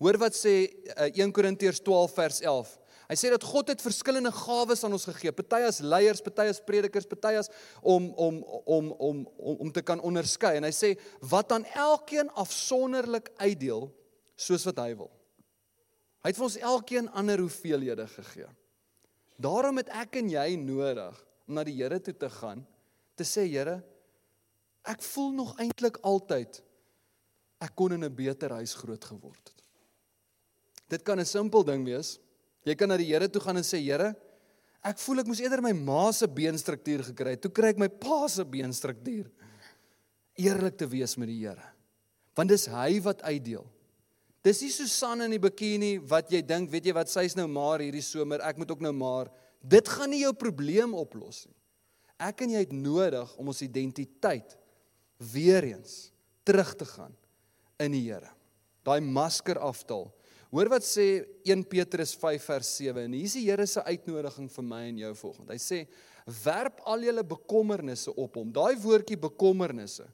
Hoor 0.00 0.16
wat 0.20 0.36
sê 0.38 0.54
1 0.94 1.18
eh, 1.18 1.32
Korintiërs 1.34 1.82
12 1.84 2.14
vers 2.16 2.40
11. 2.46 2.76
Hy 3.10 3.16
sê 3.18 3.30
dat 3.32 3.42
God 3.42 3.72
het 3.72 3.82
verskillende 3.82 4.30
gawes 4.30 4.84
aan 4.86 4.94
ons 4.94 5.08
gegee. 5.08 5.32
Party 5.34 5.64
as 5.66 5.80
leiers, 5.82 6.22
party 6.22 6.46
as 6.52 6.60
predikers, 6.62 7.08
party 7.10 7.34
as 7.40 7.50
om 7.82 8.06
om 8.14 8.38
om 8.46 8.92
om 8.94 9.24
om 9.34 9.64
om 9.66 9.72
te 9.74 9.82
kan 9.82 10.00
onderskei. 10.06 10.54
En 10.60 10.68
hy 10.68 10.70
sê 10.74 10.92
wat 11.32 11.50
aan 11.52 11.66
elkeen 11.74 12.30
afsonderlik 12.38 13.32
uitdeel 13.42 13.88
soos 14.38 14.64
wat 14.68 14.78
hy 14.84 14.94
wil. 14.94 15.10
Hy 16.22 16.30
het 16.30 16.38
vir 16.38 16.46
ons 16.46 16.60
elkeen 16.70 17.10
ander 17.16 17.42
hoeveelhede 17.42 18.06
gegee. 18.14 18.46
Daarom 19.40 19.80
het 19.82 19.90
ek 20.04 20.20
en 20.20 20.30
jy 20.30 20.46
nodig 20.60 21.18
om 21.48 21.58
na 21.58 21.66
die 21.66 21.74
Here 21.80 21.98
toe 21.98 22.14
te 22.14 22.30
gaan 22.30 22.62
te 23.18 23.26
sê 23.26 23.42
Here, 23.50 23.80
ek 24.88 25.02
voel 25.02 25.32
nog 25.36 25.54
eintlik 25.60 25.98
altyd 26.06 26.62
ek 27.60 27.74
kon 27.76 27.92
in 27.92 28.04
'n 28.04 28.14
beter 28.14 28.50
huis 28.50 28.74
groot 28.74 29.04
geword 29.04 29.48
het. 29.48 29.62
Dit 30.88 31.02
kan 31.02 31.18
'n 31.20 31.24
simpel 31.24 31.64
ding 31.64 31.84
wees. 31.84 32.18
Jy 32.64 32.74
kan 32.74 32.88
na 32.88 32.96
die 32.96 33.06
Here 33.06 33.28
toe 33.28 33.40
gaan 33.40 33.56
en 33.56 33.62
sê 33.62 33.78
Here, 33.78 34.16
ek 34.82 34.98
voel 34.98 35.20
ek 35.20 35.26
moes 35.26 35.40
eerder 35.40 35.62
my 35.62 35.72
ma 35.72 36.12
se 36.12 36.26
beenstruktuur 36.26 37.04
gekry 37.04 37.30
het. 37.30 37.42
Toe 37.42 37.50
kry 37.50 37.68
ek 37.68 37.78
my 37.78 37.88
pa 37.88 38.28
se 38.28 38.44
beenstruktuur. 38.44 39.30
Eerlik 40.36 40.76
te 40.76 40.86
wees 40.86 41.16
met 41.16 41.28
die 41.28 41.40
Here. 41.46 41.72
Want 42.34 42.48
dis 42.48 42.66
hy 42.66 43.00
wat 43.00 43.22
uitdeel. 43.22 43.66
Dis 44.42 44.62
nie 44.62 44.70
Susan 44.70 45.20
in 45.20 45.30
die 45.30 45.42
bikini 45.42 45.98
wat 46.08 46.30
jy 46.32 46.40
dink, 46.40 46.70
weet 46.70 46.86
jy 46.86 46.94
wat, 46.96 47.10
sy's 47.12 47.36
nou 47.36 47.46
maar 47.46 47.82
hierdie 47.84 48.04
somer, 48.04 48.40
ek 48.40 48.56
moet 48.56 48.70
ook 48.70 48.80
nou 48.80 48.92
maar. 48.92 49.28
Dit 49.60 49.88
gaan 49.88 50.10
nie 50.10 50.22
jou 50.22 50.32
probleem 50.32 50.94
oplos 50.96 51.44
nie. 51.46 51.56
Ek 52.20 52.40
en 52.40 52.54
jy 52.54 52.62
het 52.64 52.72
nodig 52.72 53.36
om 53.36 53.48
ons 53.52 53.62
identiteit 53.64 54.56
weer 55.32 55.66
eens 55.72 56.10
terug 56.48 56.72
te 56.76 56.88
gaan 56.88 57.14
in 57.80 57.92
die 57.92 58.06
Here. 58.08 58.32
Daai 58.84 59.00
masker 59.04 59.60
aftal 59.60 60.08
Hoor 60.50 60.66
wat 60.72 60.82
sê 60.82 61.22
1 61.46 61.62
Petrus 61.70 62.16
5 62.18 62.46
vers 62.50 62.70
7 62.80 63.04
en 63.06 63.12
hier 63.14 63.26
is 63.28 63.36
die 63.38 63.44
Here 63.46 63.66
se 63.70 63.82
uitnodiging 63.86 64.48
vir 64.50 64.64
my 64.66 64.80
en 64.88 64.96
jou 64.98 65.12
volgende. 65.20 65.54
Hy 65.54 65.62
sê 65.62 65.84
werp 66.42 66.80
al 66.90 67.06
julle 67.06 67.22
bekommernisse 67.26 68.10
op 68.18 68.38
hom. 68.38 68.50
Daai 68.54 68.74
woordjie 68.82 69.18
bekommernisse. 69.20 70.08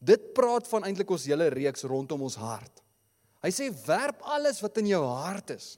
Dit 0.00 0.32
praat 0.36 0.68
van 0.70 0.88
eintlik 0.88 1.12
ons 1.12 1.28
hele 1.28 1.50
reeks 1.52 1.84
rondom 1.88 2.24
ons 2.24 2.38
hart. 2.40 2.80
Hy 3.44 3.52
sê 3.52 3.68
werp 3.84 4.24
alles 4.24 4.62
wat 4.64 4.80
in 4.80 4.88
jou 4.94 5.02
hart 5.04 5.52
is. 5.58 5.74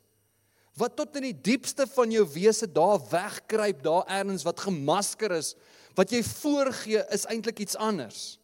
Wat 0.79 0.95
tot 0.95 1.19
in 1.19 1.33
die 1.33 1.39
diepste 1.51 1.89
van 1.91 2.15
jou 2.15 2.23
wese 2.31 2.69
daar 2.71 3.03
wegkruip, 3.11 3.83
daar 3.83 4.07
ergens 4.07 4.47
wat 4.47 4.63
gemasker 4.63 5.35
is, 5.35 5.57
wat 5.99 6.15
jy 6.15 6.23
voorgee 6.23 7.03
is 7.15 7.27
eintlik 7.27 7.65
iets 7.67 7.75
anders. 7.83 8.39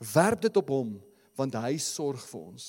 Werp 0.00 0.40
dit 0.40 0.56
op 0.56 0.72
hom 0.72 0.96
want 1.36 1.54
hy 1.56 1.76
sorg 1.80 2.20
vir 2.32 2.40
ons. 2.40 2.64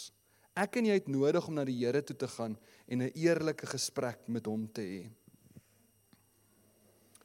Ek 0.55 0.77
en 0.79 0.87
jy 0.87 0.95
het 0.99 1.09
nodig 1.11 1.47
om 1.47 1.55
na 1.55 1.63
die 1.67 1.77
Here 1.79 2.01
toe 2.03 2.15
te 2.15 2.27
gaan 2.27 2.57
en 2.87 3.01
'n 3.01 3.11
eerlike 3.15 3.67
gesprek 3.67 4.19
met 4.27 4.45
hom 4.45 4.67
te 4.67 4.81
hê. 4.81 5.03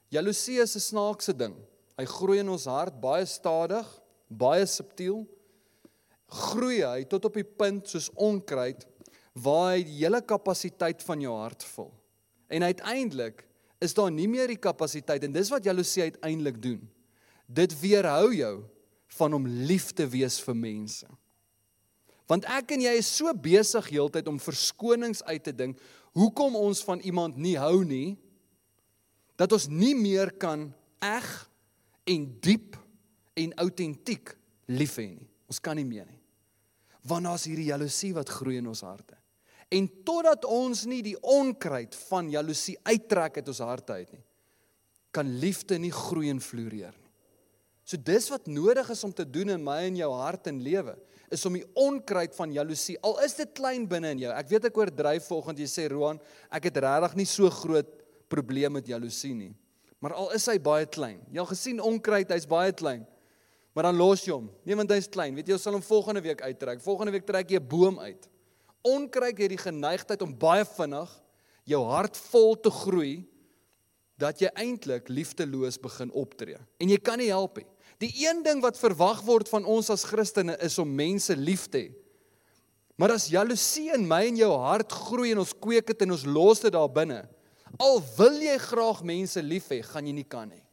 Jaloesie 0.09 0.59
is 0.61 0.75
'n 0.75 0.79
snaakse 0.79 1.33
ding. 1.33 1.55
Hy 1.97 2.05
groei 2.05 2.39
in 2.39 2.49
ons 2.49 2.65
hart 2.65 2.99
baie 3.01 3.25
stadig, 3.25 3.87
baie 4.29 4.65
subtiel. 4.65 5.27
Groei 6.27 6.83
hy 6.83 7.03
tot 7.03 7.25
op 7.25 7.33
die 7.33 7.43
punt 7.43 7.87
soos 7.87 8.09
onkruid 8.15 8.85
waar 9.33 9.75
hy 9.75 9.83
die 9.83 9.99
hele 10.03 10.21
kapasiteit 10.21 11.03
van 11.03 11.21
jou 11.21 11.35
hart 11.35 11.63
vul. 11.63 11.93
En 12.49 12.63
uiteindelik 12.63 13.45
is 13.79 13.93
daar 13.93 14.11
nie 14.11 14.27
meer 14.27 14.47
die 14.47 14.59
kapasiteit 14.59 15.23
en 15.23 15.31
dis 15.31 15.49
wat 15.49 15.63
jaloesie 15.63 16.03
uiteindelik 16.03 16.61
doen. 16.61 16.89
Dit 17.47 17.79
weerhou 17.79 18.33
jou 18.33 18.63
van 19.07 19.33
om 19.33 19.47
lief 19.47 19.91
te 19.95 20.07
wees 20.09 20.39
vir 20.43 20.55
mense. 20.57 21.07
Want 22.27 22.47
ek 22.51 22.73
en 22.75 22.83
jy 22.83 22.95
is 22.99 23.09
so 23.19 23.31
besig 23.31 23.87
heeltyd 23.93 24.27
om 24.27 24.39
verskonings 24.41 25.23
uit 25.29 25.43
te 25.43 25.53
dink 25.55 25.79
hoekom 26.17 26.57
ons 26.59 26.81
van 26.83 26.99
iemand 27.05 27.37
nie 27.39 27.55
hou 27.59 27.85
nie 27.87 28.17
dat 29.37 29.53
ons 29.53 29.69
nie 29.69 29.93
meer 29.95 30.33
kan 30.41 30.67
eg 31.03 31.27
en 32.09 32.25
diep 32.43 32.75
en 33.37 33.53
autentiek 33.63 34.33
lief 34.73 34.97
hê 34.99 35.11
nie. 35.13 35.29
Ons 35.47 35.61
kan 35.63 35.77
nie 35.77 35.87
meer 35.87 36.07
nie. 36.09 36.19
Want 37.07 37.29
daar's 37.29 37.45
hierdie 37.47 37.69
jaloesie 37.69 38.11
wat 38.17 38.31
groei 38.33 38.57
in 38.59 38.67
ons 38.67 38.83
harte. 38.83 39.15
En 39.71 39.87
totdat 40.07 40.47
ons 40.47 40.85
nie 40.87 41.01
die 41.05 41.15
onkruid 41.21 41.95
van 42.07 42.31
jaloesie 42.31 42.75
uittrek 42.87 43.39
uit 43.39 43.51
ons 43.51 43.63
harte 43.63 43.99
uit 43.99 44.13
nie, 44.15 44.23
kan 45.15 45.27
liefde 45.41 45.77
nie 45.79 45.91
groei 45.93 46.31
en 46.31 46.41
floreer 46.43 46.95
nie. 46.95 47.06
So 47.87 47.95
dis 47.95 48.27
wat 48.27 48.49
nodig 48.51 48.89
is 48.91 49.03
om 49.07 49.13
te 49.15 49.23
doen 49.23 49.53
in 49.53 49.63
my 49.63 49.77
en 49.87 49.95
jou 49.95 50.09
hart 50.19 50.49
en 50.51 50.59
lewe 50.59 50.97
is 51.31 51.43
om 51.47 51.55
die 51.55 51.65
onkruid 51.75 52.35
van 52.35 52.51
jaloesie. 52.55 52.97
Al 53.03 53.17
is 53.23 53.35
dit 53.35 53.51
klein 53.55 53.85
binne 53.87 54.13
in 54.15 54.25
jou. 54.25 54.31
Ek 54.31 54.47
weet 54.51 54.67
ek 54.69 54.79
oordryf 54.79 55.27
volgens 55.27 55.59
jy 55.59 55.67
sê 55.71 55.87
Roan, 55.91 56.19
ek 56.51 56.69
het 56.69 56.79
regtig 56.83 57.17
nie 57.19 57.27
so 57.27 57.51
groot 57.51 57.89
probleem 58.31 58.75
met 58.75 58.87
jaloesie 58.87 59.33
nie. 59.35 59.53
Maar 60.03 60.17
al 60.19 60.33
is 60.35 60.45
hy 60.51 60.57
baie 60.61 60.87
klein. 60.87 61.19
Jy 61.31 61.41
al 61.41 61.49
gesien 61.49 61.79
onkruid, 61.83 62.31
hy's 62.31 62.47
baie 62.47 62.75
klein. 62.75 63.05
Maar 63.75 63.89
dan 63.89 63.99
los 63.99 64.23
jy 64.25 64.33
hom. 64.35 64.49
Nee, 64.67 64.75
want 64.79 64.91
hy's 64.91 65.07
klein. 65.11 65.35
Weet 65.37 65.51
jy, 65.51 65.55
ons 65.57 65.67
sal 65.67 65.75
hom 65.77 65.85
volgende 65.85 66.23
week 66.25 66.43
uittrek. 66.43 66.83
Volgende 66.83 67.15
week 67.15 67.27
trek 67.27 67.51
jy 67.51 67.59
'n 67.59 67.67
boom 67.67 67.99
uit. 67.99 68.29
Onkruid 68.83 69.37
het 69.37 69.49
die 69.49 69.63
geneigtheid 69.63 70.21
om 70.21 70.37
baie 70.37 70.65
vinnig 70.65 71.11
jou 71.63 71.83
hart 71.85 72.17
vol 72.17 72.55
te 72.55 72.71
groei 72.71 73.27
dat 74.17 74.39
jy 74.41 74.49
eintlik 74.55 75.09
liefdeloos 75.09 75.77
begin 75.77 76.11
optree. 76.11 76.57
En 76.79 76.89
jy 76.89 76.97
kan 76.97 77.17
nie 77.17 77.29
help 77.29 77.57
nie. 77.57 77.67
Die 78.01 78.11
een 78.21 78.43
ding 78.45 78.61
wat 78.61 78.77
verwag 78.77 79.23
word 79.25 79.49
van 79.49 79.65
ons 79.65 79.89
as 79.93 80.05
Christene 80.05 80.57
is 80.63 80.77
om 80.81 80.89
mense 80.93 81.35
lief 81.35 81.65
te 81.71 81.87
hê. 81.87 81.87
Maar 82.97 83.13
as 83.13 83.27
jaloesie 83.29 83.91
in 83.93 84.07
my 84.09 84.23
en 84.25 84.39
jou 84.39 84.51
hart 84.57 84.93
groei 85.05 85.31
en 85.33 85.43
ons 85.43 85.53
kweek 85.53 85.91
dit 85.91 86.05
en 86.05 86.15
ons 86.15 86.25
los 86.25 86.61
dit 86.63 86.73
daar 86.73 86.89
binne, 86.89 87.19
al 87.77 87.99
wil 88.17 88.39
jy 88.41 88.55
graag 88.61 89.03
mense 89.05 89.41
lief 89.45 89.69
hê, 89.73 89.83
gaan 89.85 90.07
jy 90.09 90.15
nie 90.17 90.25
kan 90.25 90.49
nie. 90.49 90.63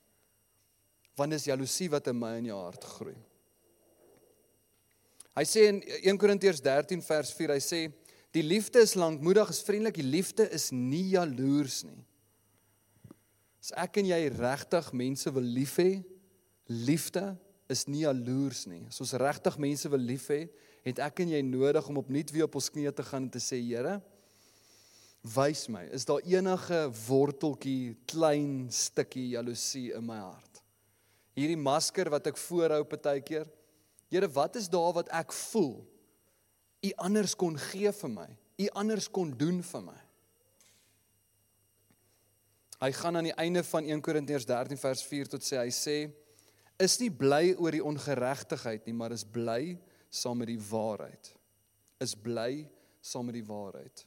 Want 1.21 1.37
dis 1.37 1.51
jaloesie 1.51 1.91
wat 1.93 2.09
in 2.11 2.17
my 2.17 2.33
en 2.39 2.49
jou 2.49 2.61
hart 2.63 2.87
groei. 2.97 3.19
Hy 5.35 5.45
sê 5.49 5.67
in 5.69 5.83
1 6.01 6.21
Korintiërs 6.21 6.63
13 6.65 7.05
vers 7.05 7.35
4, 7.37 7.55
hy 7.57 7.63
sê 7.63 7.83
Die 8.35 8.43
liefde 8.43 8.81
is 8.83 8.97
lankmoedig, 8.99 9.51
is 9.53 9.63
vriendelik, 9.63 10.01
die 10.01 10.11
liefde 10.11 10.49
is 10.51 10.73
nie 10.75 11.13
jaloers 11.13 11.85
nie. 11.87 12.01
As 13.63 13.71
ek 13.79 14.01
en 14.03 14.09
jy 14.11 14.19
regtig 14.35 14.89
mense 14.99 15.31
wil 15.37 15.47
lief 15.55 15.77
hê, 15.79 15.93
liefde 16.71 17.35
is 17.71 17.87
nie 17.89 18.05
jaloers 18.05 18.65
nie. 18.69 18.85
As 18.89 19.01
ons 19.03 19.15
regtig 19.21 19.57
mense 19.61 19.89
wil 19.93 20.03
lief 20.03 20.29
hê, 20.33 20.45
het 20.85 21.01
ek 21.01 21.25
en 21.25 21.33
jy 21.33 21.41
nodig 21.47 21.87
om 21.89 22.01
opnuut 22.01 22.33
weer 22.35 22.49
op 22.49 22.59
ons 22.61 22.71
knieë 22.73 22.93
te 22.97 23.07
gaan 23.07 23.27
en 23.27 23.33
te 23.33 23.41
sê, 23.43 23.61
Here, 23.65 23.99
wys 25.35 25.65
my, 25.73 25.87
is 25.97 26.05
daar 26.05 26.25
enige 26.29 26.81
worteltjie, 27.07 27.95
klein 28.11 28.69
stukkie 28.73 29.31
jaloesie 29.33 29.91
in 29.97 30.05
my 30.05 30.21
hart? 30.21 30.61
Hierdie 31.35 31.59
masker 31.59 32.11
wat 32.13 32.29
ek 32.31 32.39
voorhou 32.39 32.85
partykeer. 32.87 33.49
Here, 34.13 34.29
wat 34.31 34.61
is 34.61 34.69
daar 34.71 34.93
wat 34.95 35.09
ek 35.11 35.33
voel? 35.35 35.81
U 36.85 36.91
anders 37.09 37.35
kon 37.35 37.57
gee 37.71 37.91
vir 37.97 38.13
my. 38.13 38.29
U 38.61 38.67
anders 38.79 39.09
kon 39.11 39.33
doen 39.35 39.63
vir 39.65 39.87
my. 39.89 39.97
Hy 42.85 42.91
gaan 42.93 43.17
aan 43.17 43.31
die 43.31 43.39
einde 43.41 43.63
van 43.65 43.87
1 43.89 44.03
Korintiërs 44.05 44.47
13 44.47 44.79
vers 44.79 45.03
4 45.09 45.33
tot 45.33 45.47
sê 45.47 45.57
hy 45.63 45.73
sê 45.73 45.97
is 46.83 46.97
nie 47.01 47.11
bly 47.11 47.55
oor 47.55 47.75
die 47.75 47.85
ongeregtigheid 47.85 48.87
nie, 48.89 48.97
maar 48.97 49.15
is 49.15 49.25
bly 49.25 49.77
saam 50.11 50.41
met 50.43 50.51
die 50.51 50.61
waarheid. 50.71 51.31
Is 52.03 52.15
bly 52.19 52.65
saam 53.05 53.29
met 53.31 53.39
die 53.39 53.47
waarheid. 53.47 54.05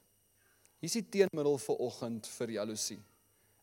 Hier 0.78 0.90
is 0.92 0.98
die 1.00 1.08
teenmiddel 1.18 1.58
vir 1.64 1.80
oggend 1.88 2.28
vir 2.38 2.58
jaloesie. 2.60 3.00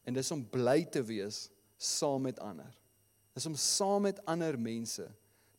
En 0.05 0.17
dis 0.17 0.33
om 0.35 0.43
bly 0.51 0.83
te 0.93 1.03
wees 1.07 1.47
saam 1.81 2.25
met 2.27 2.41
ander. 2.43 2.73
Dis 3.35 3.47
om 3.49 3.57
saam 3.59 4.05
met 4.07 4.21
ander 4.31 4.59
mense 4.61 5.07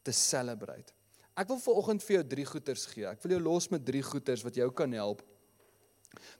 te 0.05 0.13
celebrate. 0.15 0.93
Ek 1.35 1.49
wil 1.51 1.59
vir 1.59 1.79
oggend 1.81 2.03
vir 2.05 2.17
jou 2.17 2.25
drie 2.31 2.45
goeters 2.47 2.85
gee. 2.87 3.07
Ek 3.09 3.23
wil 3.23 3.35
jou 3.35 3.41
los 3.43 3.67
met 3.73 3.83
drie 3.83 4.03
goeters 4.05 4.43
wat 4.45 4.55
jou 4.55 4.69
kan 4.75 4.93
help. 4.95 5.23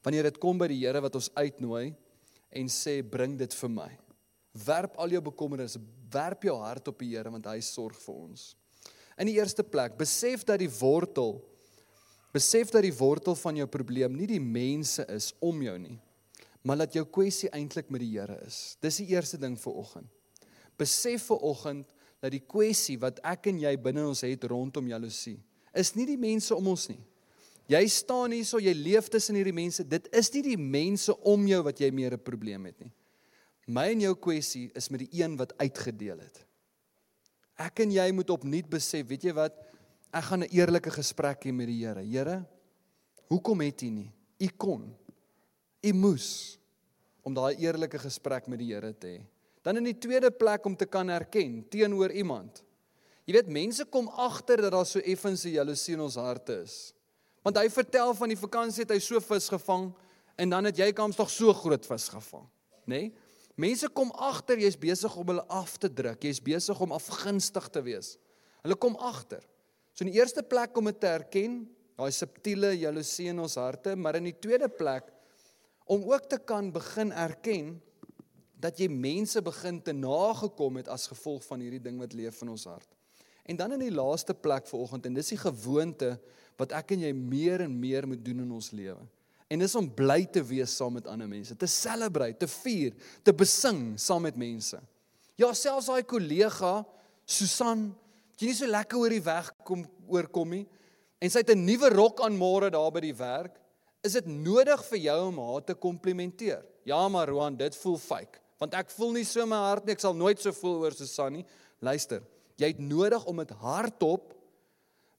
Wanneer 0.06 0.30
dit 0.30 0.40
kom 0.40 0.60
by 0.60 0.70
die 0.72 0.80
Here 0.80 1.02
wat 1.04 1.18
ons 1.20 1.32
uitnooi 1.36 1.90
en 2.56 2.72
sê 2.72 3.02
bring 3.04 3.36
dit 3.40 3.58
vir 3.60 3.72
my. 3.72 3.90
Werp 4.66 4.96
al 5.04 5.18
jou 5.18 5.22
bekommernisse, 5.26 5.82
werp 6.16 6.48
jou 6.48 6.56
hart 6.62 6.88
op 6.92 7.02
die 7.04 7.12
Here 7.14 7.32
want 7.34 7.50
hy 7.52 7.60
sorg 7.66 8.00
vir 8.06 8.16
ons. 8.16 8.54
In 9.20 9.30
die 9.30 9.38
eerste 9.38 9.64
plek, 9.64 9.98
besef 10.00 10.44
dat 10.48 10.60
die 10.64 10.72
wortel 10.72 11.38
besef 12.36 12.68
dat 12.74 12.84
die 12.84 12.92
wortel 12.92 13.36
van 13.40 13.56
jou 13.56 13.68
probleem 13.72 14.12
nie 14.12 14.28
die 14.28 14.44
mense 14.44 15.06
is 15.08 15.30
om 15.40 15.62
jou 15.64 15.76
nie, 15.80 15.96
maar 16.68 16.82
dat 16.82 16.98
jou 16.98 17.06
kwessie 17.08 17.48
eintlik 17.56 17.88
met 17.94 18.04
die 18.04 18.12
Here 18.12 18.36
is. 18.44 18.76
Dis 18.84 19.00
die 19.00 19.14
eerste 19.14 19.40
ding 19.40 19.56
vir 19.56 19.78
oggend. 19.80 20.10
Besef 20.76 21.30
vir 21.30 21.46
oggend 21.48 21.94
dat 22.20 22.34
die 22.36 22.44
kwessie 22.44 22.98
wat 23.00 23.22
ek 23.24 23.48
en 23.54 23.62
jy 23.64 23.72
binne 23.80 24.04
ons 24.10 24.26
het 24.28 24.44
rondom 24.52 24.90
jaloesie 24.92 25.38
is 25.76 25.94
nie 25.96 26.08
die 26.08 26.20
mense 26.20 26.56
om 26.56 26.72
ons 26.72 26.88
nie. 26.90 27.00
Jy 27.72 27.82
staan 27.90 28.36
hier 28.36 28.46
so, 28.46 28.62
jy 28.62 28.74
leef 28.78 29.10
tussen 29.12 29.38
hierdie 29.38 29.56
mense. 29.56 29.84
Dit 29.84 30.08
is 30.16 30.30
nie 30.36 30.44
die 30.46 30.60
mense 30.60 31.16
om 31.26 31.48
jou 31.50 31.62
wat 31.66 31.82
jy 31.82 31.90
meer 31.92 32.14
'n 32.14 32.24
probleem 32.24 32.66
het 32.66 32.80
nie. 32.80 32.92
My 33.66 33.88
en 33.96 34.04
jou 34.04 34.14
kwessie 34.22 34.68
is 34.78 34.92
met 34.94 35.02
die 35.06 35.22
een 35.24 35.38
wat 35.40 35.56
uitgedeel 35.58 36.20
het. 36.22 36.42
Ek 37.58 37.82
en 37.86 37.94
jy 37.96 38.06
moet 38.14 38.30
opnuut 38.30 38.68
besef, 38.70 39.08
weet 39.10 39.26
jy 39.26 39.34
wat? 39.34 39.56
Ek 40.14 40.24
gaan 40.24 40.44
'n 40.44 40.52
eerlike 40.54 40.92
gesprek 40.92 41.46
hê 41.46 41.52
met 41.54 41.68
die 41.68 41.86
Here. 41.86 42.04
Here, 42.04 42.46
hoekom 43.28 43.62
het 43.62 43.82
U 43.82 43.90
nie? 43.90 44.12
U 44.40 44.48
kon. 44.58 44.96
U 45.84 45.94
moes 45.94 46.60
om 47.24 47.34
daai 47.34 47.56
eerlike 47.58 47.98
gesprek 48.00 48.48
met 48.48 48.60
die 48.60 48.74
Here 48.74 48.94
te 48.94 49.08
hê. 49.08 49.26
Dan 49.64 49.78
in 49.78 49.84
die 49.84 49.98
tweede 49.98 50.32
plek 50.32 50.66
om 50.66 50.76
te 50.76 50.86
kan 50.86 51.10
erken 51.10 51.68
teenoor 51.70 52.12
iemand. 52.12 52.64
Jy 53.26 53.34
weet 53.34 53.48
mense 53.48 53.86
kom 53.86 54.08
agter 54.08 54.62
dat 54.62 54.72
daar 54.72 54.86
so 54.86 55.00
effens 55.00 55.46
'n 55.46 55.50
jaloesie 55.58 55.94
in 55.94 56.02
ons 56.02 56.16
harte 56.16 56.62
is. 56.62 56.94
Want 57.42 57.58
hy 57.58 57.70
vertel 57.70 58.14
van 58.14 58.30
die 58.30 58.38
vakansie 58.38 58.84
het 58.84 58.92
hy 58.92 59.00
so 59.00 59.20
vis 59.20 59.50
gevang 59.50 59.94
en 60.38 60.50
dan 60.50 60.66
het 60.66 60.78
jy 60.78 60.92
kans 60.94 61.16
tog 61.16 61.30
so 61.30 61.54
groot 61.54 61.86
vis 61.86 62.10
gevang, 62.10 62.48
nê? 62.86 63.00
Nee? 63.00 63.14
Mense 63.56 63.88
kom 63.96 64.12
agter 64.20 64.60
jy's 64.60 64.76
besig 64.76 65.14
om 65.16 65.30
hulle 65.32 65.46
af 65.48 65.78
te 65.80 65.88
druk, 65.88 66.26
jy's 66.28 66.42
besig 66.44 66.80
om 66.84 66.92
afgunstig 66.96 67.70
te 67.72 67.84
wees. 67.86 68.16
Hulle 68.66 68.76
kom 68.76 68.98
agter. 69.00 69.46
So 69.96 70.04
in 70.04 70.12
die 70.12 70.20
eerste 70.20 70.44
plek 70.44 70.76
om 70.76 70.90
dit 70.90 70.98
te 71.00 71.08
erken, 71.08 71.62
daai 71.96 72.12
subtiele 72.12 72.74
jaloesie 72.76 73.30
in 73.32 73.40
ons 73.40 73.56
harte, 73.56 73.96
maar 73.96 74.20
in 74.20 74.28
die 74.28 74.36
tweede 74.36 74.68
plek 74.68 75.08
om 75.88 76.04
ook 76.10 76.28
te 76.28 76.40
kan 76.42 76.72
begin 76.74 77.14
erken 77.14 77.76
dat 78.60 78.80
jy 78.82 78.90
mense 78.90 79.40
begin 79.46 79.78
te 79.84 79.94
nagekom 79.94 80.82
het 80.82 80.90
as 80.92 81.08
gevolg 81.12 81.44
van 81.46 81.62
hierdie 81.62 81.84
ding 81.84 82.00
wat 82.02 82.16
leef 82.18 82.42
in 82.44 82.52
ons 82.56 82.66
hart. 82.68 82.90
En 83.46 83.60
dan 83.60 83.76
in 83.76 83.84
die 83.86 83.94
laaste 83.94 84.34
plek 84.34 84.66
vanoggend 84.68 85.06
en 85.06 85.16
dis 85.16 85.36
die 85.36 85.40
gewoonte 85.40 86.16
wat 86.60 86.74
ek 86.76 86.96
en 86.96 87.06
jy 87.06 87.12
meer 87.16 87.64
en 87.68 87.80
meer 87.80 88.08
moet 88.10 88.24
doen 88.26 88.42
in 88.42 88.56
ons 88.58 88.72
lewe. 88.76 89.04
En 89.56 89.62
dis 89.64 89.76
om 89.80 89.88
bly 89.88 90.26
te 90.28 90.42
wees 90.44 90.74
saam 90.76 90.98
met 90.98 91.06
ander 91.08 91.30
mense, 91.32 91.56
te 91.56 91.70
celebrate, 91.72 92.42
te 92.42 92.48
vier, 92.58 92.92
te 93.24 93.32
besing 93.32 93.94
saam 94.02 94.26
met 94.28 94.36
mense. 94.36 94.82
Ja, 95.40 95.54
selfs 95.56 95.88
daai 95.88 96.04
kollega 96.08 96.82
Susan, 97.26 97.88
jy 98.36 98.50
nie 98.52 98.58
so 98.58 98.68
lekker 98.68 99.00
oor 99.00 99.16
die 99.16 99.24
weg 99.24 99.48
kom 99.68 99.86
oorkom 100.12 100.52
nie 100.54 100.66
en 101.24 101.32
sy 101.32 101.40
het 101.42 101.56
'n 101.56 101.66
nuwe 101.66 101.90
rok 101.90 102.20
aan 102.22 102.36
môre 102.38 102.70
daar 102.70 102.92
by 102.92 103.00
die 103.00 103.16
werk, 103.16 103.56
is 104.04 104.14
dit 104.14 104.28
nodig 104.28 104.84
vir 104.92 105.00
jou 105.00 105.20
om 105.28 105.40
haar 105.40 105.64
te 105.64 105.74
komplimenteer. 105.74 106.64
Ja, 106.86 107.08
maar 107.08 107.30
Roan, 107.30 107.58
dit 107.58 107.76
voel 107.76 107.98
fake, 107.98 108.40
want 108.60 108.74
ek 108.74 108.92
voel 108.92 109.14
nie 109.14 109.24
so 109.24 109.46
my 109.46 109.56
hart 109.56 109.86
nie, 109.86 109.94
ek 109.94 110.00
sal 110.04 110.14
nooit 110.14 110.40
so 110.40 110.52
voel 110.52 110.84
oor 110.84 110.92
Susan 110.92 111.34
nie. 111.34 111.46
Luister, 111.82 112.22
jy 112.58 112.68
het 112.68 112.80
nodig 112.80 113.26
om 113.26 113.38
dit 113.38 113.50
hardop 113.50 114.36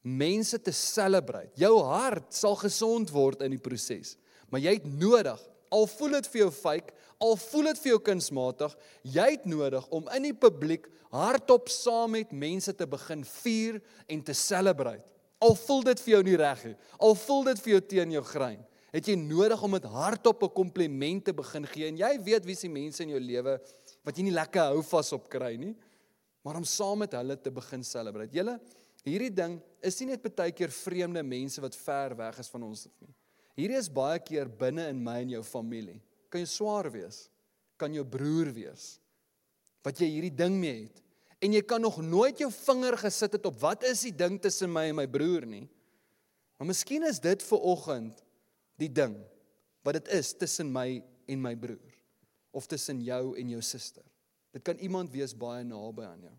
mense 0.02 0.58
te 0.62 0.72
celebrate. 0.72 1.50
Jou 1.58 1.82
hart 1.82 2.32
sal 2.34 2.54
gesond 2.54 3.10
word 3.10 3.42
in 3.42 3.50
die 3.50 3.62
proses. 3.62 4.16
Maar 4.52 4.62
jy 4.62 4.76
het 4.78 4.86
nodig, 4.86 5.40
al 5.74 5.86
voel 5.90 6.18
dit 6.18 6.28
vir 6.32 6.40
jou 6.44 6.50
fake, 6.54 6.94
al 7.22 7.34
voel 7.40 7.70
dit 7.70 7.80
vir 7.82 7.92
jou 7.94 7.98
kunsmatig, 8.10 8.76
jy 9.02 9.26
het 9.32 9.48
nodig 9.48 9.88
om 9.94 10.06
in 10.14 10.28
die 10.28 10.36
publiek 10.36 10.86
hardop 11.14 11.70
saam 11.72 12.14
met 12.16 12.32
mense 12.34 12.72
te 12.76 12.86
begin 12.86 13.24
vier 13.42 13.80
en 14.10 14.22
te 14.22 14.36
celebrate. 14.36 15.04
Al 15.42 15.56
voel 15.66 15.82
dit 15.90 16.00
vir 16.04 16.14
jou 16.14 16.22
nie 16.24 16.38
reg 16.40 16.64
nie, 16.70 16.76
al 17.02 17.16
voel 17.26 17.44
dit 17.50 17.60
vir 17.64 17.74
jou 17.74 17.82
teen 17.92 18.14
jou 18.16 18.22
grein, 18.24 18.62
het 18.94 19.08
jy 19.10 19.16
nodig 19.20 19.62
om 19.62 19.76
dit 19.76 19.90
hardop 19.92 20.42
'n 20.42 20.54
kompliment 20.54 21.24
te 21.24 21.32
begin 21.32 21.66
gee 21.66 21.88
en 21.88 21.96
jy 21.96 22.18
weet 22.22 22.46
wie 22.46 22.56
se 22.56 22.68
mense 22.68 23.02
in 23.02 23.10
jou 23.10 23.20
lewe 23.20 23.60
wat 24.04 24.16
jy 24.16 24.22
nie 24.22 24.32
lekker 24.32 24.72
hou 24.72 24.82
vas 24.82 25.12
op 25.12 25.28
kry 25.28 25.56
nie, 25.56 25.76
maar 26.42 26.56
om 26.56 26.64
saam 26.64 26.98
met 26.98 27.12
hulle 27.12 27.36
te 27.36 27.50
begin 27.50 27.84
celebrate. 27.84 28.32
Julle 28.32 28.60
Hierdie 29.06 29.30
ding 29.30 29.60
is 29.86 30.00
nie 30.00 30.10
net 30.10 30.24
baie 30.34 30.50
keer 30.50 30.72
vreemde 30.74 31.22
mense 31.22 31.62
wat 31.62 31.76
ver 31.78 32.16
weg 32.18 32.40
is 32.42 32.50
van 32.50 32.64
ons 32.66 32.88
nie. 32.88 33.12
Hierdie 33.56 33.78
is 33.80 33.88
baie 33.88 34.20
keer 34.20 34.50
binne 34.52 34.84
in 34.92 35.00
my 35.02 35.22
en 35.24 35.32
jou 35.38 35.42
familie. 35.46 35.96
Kan 36.28 36.42
jy 36.44 36.48
swaar 36.50 36.90
wees? 36.92 37.26
Kan 37.80 37.94
jou 37.96 38.04
broer 38.04 38.50
wees? 38.52 38.96
Wat 39.86 39.96
jy 40.02 40.10
hierdie 40.12 40.34
ding 40.34 40.58
mee 40.60 40.82
het. 40.84 41.00
En 41.40 41.52
jy 41.52 41.62
kan 41.68 41.80
nog 41.80 41.98
nooit 42.04 42.38
jou 42.40 42.50
vinger 42.52 42.96
gesit 43.00 43.36
het 43.36 43.48
op 43.48 43.56
wat 43.60 43.84
is 43.88 44.04
die 44.08 44.14
ding 44.16 44.38
tussen 44.42 44.72
my 44.72 44.86
en 44.90 44.98
my 44.98 45.06
broer 45.08 45.46
nie. 45.48 45.64
Maar 46.56 46.70
miskien 46.72 47.04
is 47.08 47.20
dit 47.20 47.42
vir 47.44 47.66
oggend 47.72 48.22
die 48.80 48.92
ding 48.92 49.16
wat 49.86 50.00
dit 50.00 50.08
is 50.16 50.32
tussen 50.36 50.68
my 50.72 51.00
en 51.30 51.40
my 51.42 51.54
broer 51.56 51.92
of 52.56 52.66
tussen 52.68 53.02
jou 53.04 53.36
en 53.36 53.52
jou 53.52 53.62
suster. 53.64 54.04
Dit 54.56 54.64
kan 54.64 54.80
iemand 54.80 55.12
wees 55.12 55.36
baie 55.36 55.64
naby 55.64 56.04
aan 56.08 56.28
jou. 56.28 56.36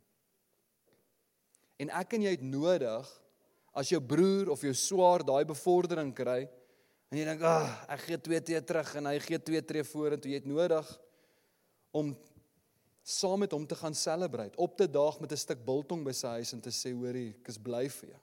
En 1.86 1.94
ek 2.02 2.16
en 2.18 2.26
jy 2.26 2.34
het 2.34 2.46
nodig 2.46 3.10
as 3.78 3.92
jou 3.94 4.02
broer 4.02 4.50
of 4.50 4.64
jou 4.66 4.74
swaar 4.74 5.22
daai 5.26 5.46
bevordering 5.46 6.10
kry 6.18 6.48
en 7.10 7.18
jy 7.18 7.26
dink, 7.26 7.42
"Ag, 7.42 7.64
oh, 7.64 7.94
ek 7.94 8.00
gee 8.02 8.18
2 8.18 8.42
tree 8.42 8.62
terug 8.62 8.96
en 8.96 9.06
hy 9.06 9.20
gee 9.20 9.40
2 9.40 9.62
tree 9.62 9.84
vorentoe." 9.84 10.32
Jy 10.32 10.36
het 10.36 10.46
nodig 10.46 11.00
om 11.92 12.18
saam 13.04 13.40
met 13.40 13.52
hom 13.52 13.66
te 13.66 13.76
gaan 13.76 13.96
celebrate, 13.96 14.58
op 14.58 14.78
te 14.78 14.88
daag 14.90 15.20
met 15.20 15.32
'n 15.32 15.38
stuk 15.38 15.66
biltong 15.66 16.04
by 16.04 16.12
sy 16.12 16.28
huis 16.28 16.54
en 16.54 16.62
te 16.62 16.70
sê, 16.70 16.94
"Hoorie, 16.94 17.36
ek 17.40 17.48
is 17.48 17.58
bly 17.58 17.90
vir 17.90 18.10
jou." 18.10 18.20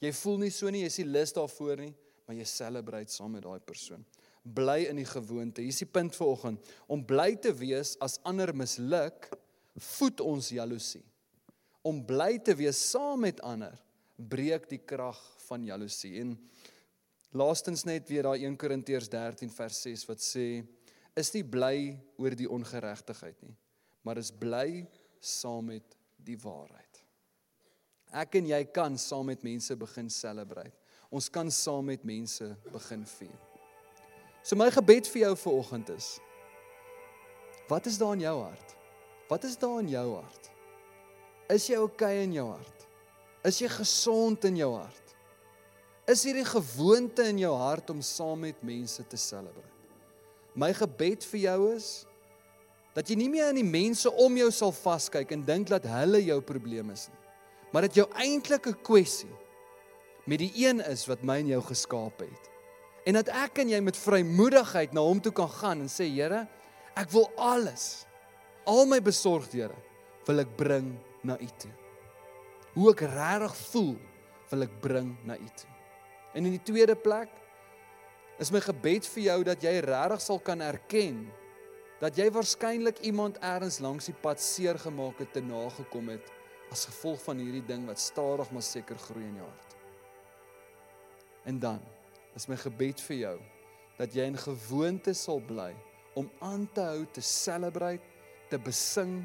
Jy 0.00 0.12
voel 0.12 0.38
nie 0.38 0.50
so 0.50 0.70
nie, 0.70 0.80
jy 0.80 0.86
is 0.86 0.98
nie 0.98 1.06
lus 1.06 1.32
daarvoor 1.32 1.76
nie, 1.76 1.94
maar 2.26 2.36
jy 2.36 2.44
celebrate 2.44 3.10
saam 3.10 3.32
met 3.32 3.42
daai 3.42 3.60
persoon. 3.60 4.04
Bly 4.44 4.86
in 4.88 4.96
die 4.96 5.04
gewoonte. 5.04 5.60
Hier 5.60 5.68
is 5.68 5.78
die 5.78 5.86
punt 5.86 6.14
vir 6.14 6.26
oggend. 6.26 6.60
Om 6.88 7.04
bly 7.04 7.36
te 7.36 7.52
wees 7.52 7.96
as 8.00 8.18
ander 8.24 8.54
misluk, 8.54 9.30
voed 9.76 10.20
ons 10.20 10.48
jaloesie 10.48 11.04
om 11.84 12.00
bly 12.08 12.38
te 12.40 12.54
wees 12.56 12.80
saam 12.90 13.26
met 13.26 13.42
ander 13.44 13.76
breek 14.16 14.66
die 14.70 14.80
krag 14.80 15.18
van 15.48 15.64
jaloesie. 15.66 16.14
En 16.22 16.32
laastens 17.34 17.82
net 17.84 18.08
weer 18.08 18.28
daai 18.28 18.46
1 18.46 18.56
Korintiërs 18.58 19.10
13 19.10 19.50
vers 19.50 19.80
6 19.86 20.06
wat 20.06 20.22
sê 20.22 20.46
is 21.18 21.30
nie 21.34 21.44
bly 21.46 21.94
oor 22.18 22.34
die 22.38 22.50
ongeregtigheid 22.50 23.40
nie, 23.42 23.56
maar 24.06 24.18
is 24.18 24.30
bly 24.30 24.86
saam 25.18 25.70
met 25.72 25.96
die 26.24 26.38
waarheid. 26.38 27.00
Ek 28.14 28.38
en 28.38 28.46
jy 28.46 28.60
kan 28.70 28.98
saam 29.00 29.26
met 29.32 29.42
mense 29.42 29.74
begin 29.76 30.10
celebrate. 30.10 30.76
Ons 31.10 31.26
kan 31.30 31.50
saam 31.50 31.90
met 31.90 32.04
mense 32.06 32.46
begin 32.70 33.02
vier. 33.16 33.40
So 34.46 34.58
my 34.58 34.68
gebed 34.70 35.08
vir 35.10 35.26
jou 35.28 35.34
vanoggend 35.46 35.94
is 35.96 36.14
Wat 37.64 37.86
is 37.88 37.96
daar 37.96 38.12
in 38.12 38.20
jou 38.20 38.34
hart? 38.42 38.74
Wat 39.28 39.44
is 39.48 39.56
daar 39.56 39.78
in 39.80 39.88
jou 39.88 40.08
hart? 40.14 40.50
Is 41.48 41.64
jy 41.68 41.78
oukei 41.80 42.10
okay 42.12 42.26
in 42.26 42.34
jou 42.36 42.44
hart? 42.50 42.84
Is 43.44 43.58
jy 43.62 43.70
gesond 43.72 44.44
in 44.44 44.58
jou 44.60 44.68
hart? 44.76 45.03
Is 46.04 46.26
hierdie 46.26 46.44
gewoonte 46.44 47.24
in 47.30 47.38
jou 47.40 47.54
hart 47.56 47.88
om 47.94 48.02
saam 48.04 48.42
met 48.44 48.58
mense 48.60 49.00
te 49.08 49.16
selebreit? 49.16 49.70
My 50.52 50.68
gebed 50.76 51.24
vir 51.30 51.40
jou 51.46 51.60
is 51.72 51.88
dat 52.94 53.08
jy 53.08 53.16
nie 53.18 53.30
meer 53.32 53.48
aan 53.48 53.58
die 53.58 53.66
mense 53.66 54.12
om 54.22 54.36
jou 54.38 54.50
sal 54.54 54.74
vaskyk 54.76 55.32
en 55.34 55.46
dink 55.48 55.72
dat 55.72 55.88
hulle 55.88 56.20
jou 56.22 56.36
probleem 56.44 56.92
is 56.92 57.08
nie, 57.08 57.22
maar 57.72 57.88
dat 57.88 57.96
jou 57.98 58.04
eintlike 58.20 58.76
kwessie 58.86 59.32
met 60.30 60.44
die 60.44 60.52
een 60.60 60.84
is 60.84 61.08
wat 61.08 61.24
my 61.26 61.40
en 61.42 61.50
jou 61.56 61.62
geskaap 61.72 62.22
het. 62.22 62.52
En 63.08 63.18
dat 63.18 63.32
ek 63.32 63.64
en 63.64 63.72
jy 63.72 63.80
met 63.84 63.98
vrymoedigheid 63.98 64.94
na 64.94 65.02
hom 65.04 65.24
toe 65.24 65.32
kan 65.34 65.50
gaan 65.56 65.84
en 65.84 65.90
sê 65.92 66.06
Here, 66.12 66.44
ek 66.94 67.10
wil 67.16 67.26
alles 67.40 68.04
al 68.68 68.84
my 68.88 69.00
besorgdhede 69.04 69.76
wil 70.28 70.44
ek 70.44 70.56
bring 70.56 70.94
na 71.24 71.40
U 71.40 71.50
toe. 71.60 71.74
Hoe 72.76 72.90
ek 72.92 73.06
regtig 73.08 73.62
voel, 73.72 73.94
wil 74.52 74.68
ek 74.68 74.82
bring 74.84 75.16
na 75.24 75.40
U 75.40 75.48
toe. 75.56 75.73
En 76.34 76.44
in 76.44 76.56
die 76.56 76.62
tweede 76.66 76.96
plek 76.98 77.30
is 78.42 78.50
my 78.50 78.60
gebed 78.62 79.06
vir 79.14 79.22
jou 79.28 79.38
dat 79.46 79.62
jy 79.62 79.78
regtig 79.86 80.22
sal 80.24 80.40
kan 80.42 80.62
erken 80.64 81.24
dat 82.02 82.18
jy 82.18 82.26
waarskynlik 82.34 82.98
iemand 83.06 83.38
eers 83.38 83.78
langs 83.80 84.10
die 84.10 84.16
pad 84.18 84.42
seer 84.42 84.76
gemaak 84.82 85.22
het 85.22 85.30
te 85.32 85.40
nagekom 85.40 86.10
het 86.12 86.26
as 86.74 86.88
gevolg 86.90 87.22
van 87.22 87.38
hierdie 87.40 87.64
ding 87.64 87.86
wat 87.86 88.02
stadig 88.02 88.50
maar 88.52 88.66
seker 88.66 88.98
groei 88.98 89.24
in 89.24 89.38
jou 89.38 89.46
hart. 89.46 89.76
En 91.44 91.60
dan 91.62 91.80
is 92.34 92.48
my 92.50 92.58
gebed 92.58 93.00
vir 93.06 93.16
jou 93.20 93.36
dat 93.98 94.14
jy 94.16 94.26
in 94.26 94.38
gewoonte 94.40 95.14
sal 95.14 95.40
bly 95.44 95.70
om 96.18 96.26
aan 96.42 96.66
te 96.74 96.82
hou 96.82 97.04
te 97.14 97.22
celebrate, 97.22 98.02
te 98.50 98.58
besing 98.58 99.20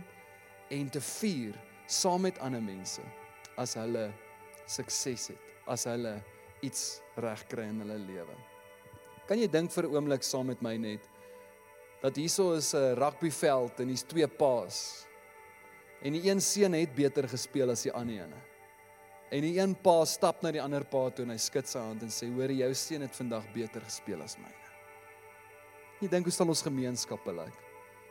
en 0.70 0.90
te 0.94 1.02
vier 1.02 1.58
saam 1.90 2.28
met 2.28 2.38
ander 2.46 2.62
mense 2.62 3.02
as 3.58 3.74
hulle 3.80 4.10
sukses 4.70 5.32
het, 5.34 5.54
as 5.66 5.88
hulle 5.90 6.20
iets 6.62 7.02
regkry 7.16 7.68
in 7.70 7.80
hulle 7.84 7.98
lewe. 7.98 8.36
Kan 9.28 9.40
jy 9.40 9.48
dink 9.48 9.72
vir 9.72 9.86
'n 9.86 9.96
oomblik 9.96 10.24
saam 10.24 10.48
met 10.48 10.62
my 10.62 10.78
net 10.78 11.04
dat 12.02 12.16
hierso 12.16 12.54
is 12.56 12.74
'n 12.74 12.96
rugbyveld 12.96 13.80
en 13.80 13.88
hier's 13.88 14.04
twee 14.04 14.28
paas. 14.28 15.06
En 16.02 16.14
die 16.14 16.30
een 16.30 16.42
seun 16.42 16.74
het 16.74 16.96
beter 16.96 17.28
gespeel 17.28 17.70
as 17.70 17.84
die 17.84 17.92
ander 17.92 18.24
een. 18.24 18.34
En 19.32 19.42
die 19.42 19.60
een 19.60 19.76
pa 19.76 20.06
stap 20.06 20.42
na 20.42 20.52
die 20.52 20.62
ander 20.62 20.84
pa 20.84 21.10
toe 21.10 21.26
en 21.26 21.32
hy 21.32 21.38
skud 21.38 21.68
sy 21.68 21.80
hand 21.80 22.02
en 22.02 22.10
sê: 22.10 22.34
"Hoor, 22.34 22.52
jou 22.52 22.74
seun 22.74 23.02
het 23.02 23.16
vandag 23.16 23.54
beter 23.54 23.82
gespeel 23.82 24.22
as 24.22 24.38
myne." 24.38 24.54
Jy 26.00 26.08
dink 26.08 26.26
hoe 26.26 26.32
sal 26.32 26.48
ons 26.48 26.62
gemeenskappe 26.62 27.32
lyk? 27.32 27.58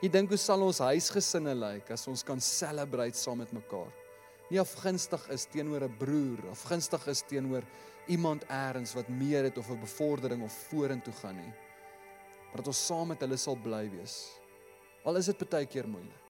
Jy 0.03 0.09
dink 0.09 0.29
hoe 0.29 0.39
sal 0.39 0.63
ons 0.63 0.79
huisgesinne 0.79 1.55
lyk 1.55 1.91
as 1.91 2.07
ons 2.07 2.23
kan 2.23 2.41
celebrate 2.41 3.17
saam 3.17 3.39
met 3.39 3.53
mekaar? 3.53 3.91
Nie 4.51 4.61
afgunstig 4.61 5.29
is 5.31 5.47
teenoor 5.47 5.85
'n 5.85 5.97
broer 5.99 6.51
of 6.51 6.63
gunstig 6.65 7.09
is 7.09 7.23
teenoor 7.23 7.63
iemand 8.09 8.45
eers 8.49 8.95
wat 8.97 9.09
meer 9.09 9.43
het 9.45 9.59
of 9.59 9.71
'n 9.71 9.81
bevordering 9.81 10.43
of 10.43 10.53
vorentoe 10.53 11.13
gaan 11.13 11.37
nie. 11.37 11.53
Maar 12.47 12.57
dat 12.57 12.67
ons 12.67 12.87
saam 12.87 13.09
met 13.09 13.21
hulle 13.21 13.37
sal 13.37 13.57
bly 13.57 13.91
wees. 13.91 14.41
Al 15.05 15.17
is 15.17 15.27
dit 15.27 15.49
baie 15.49 15.67
keer 15.67 15.89
moeilik. 15.89 16.25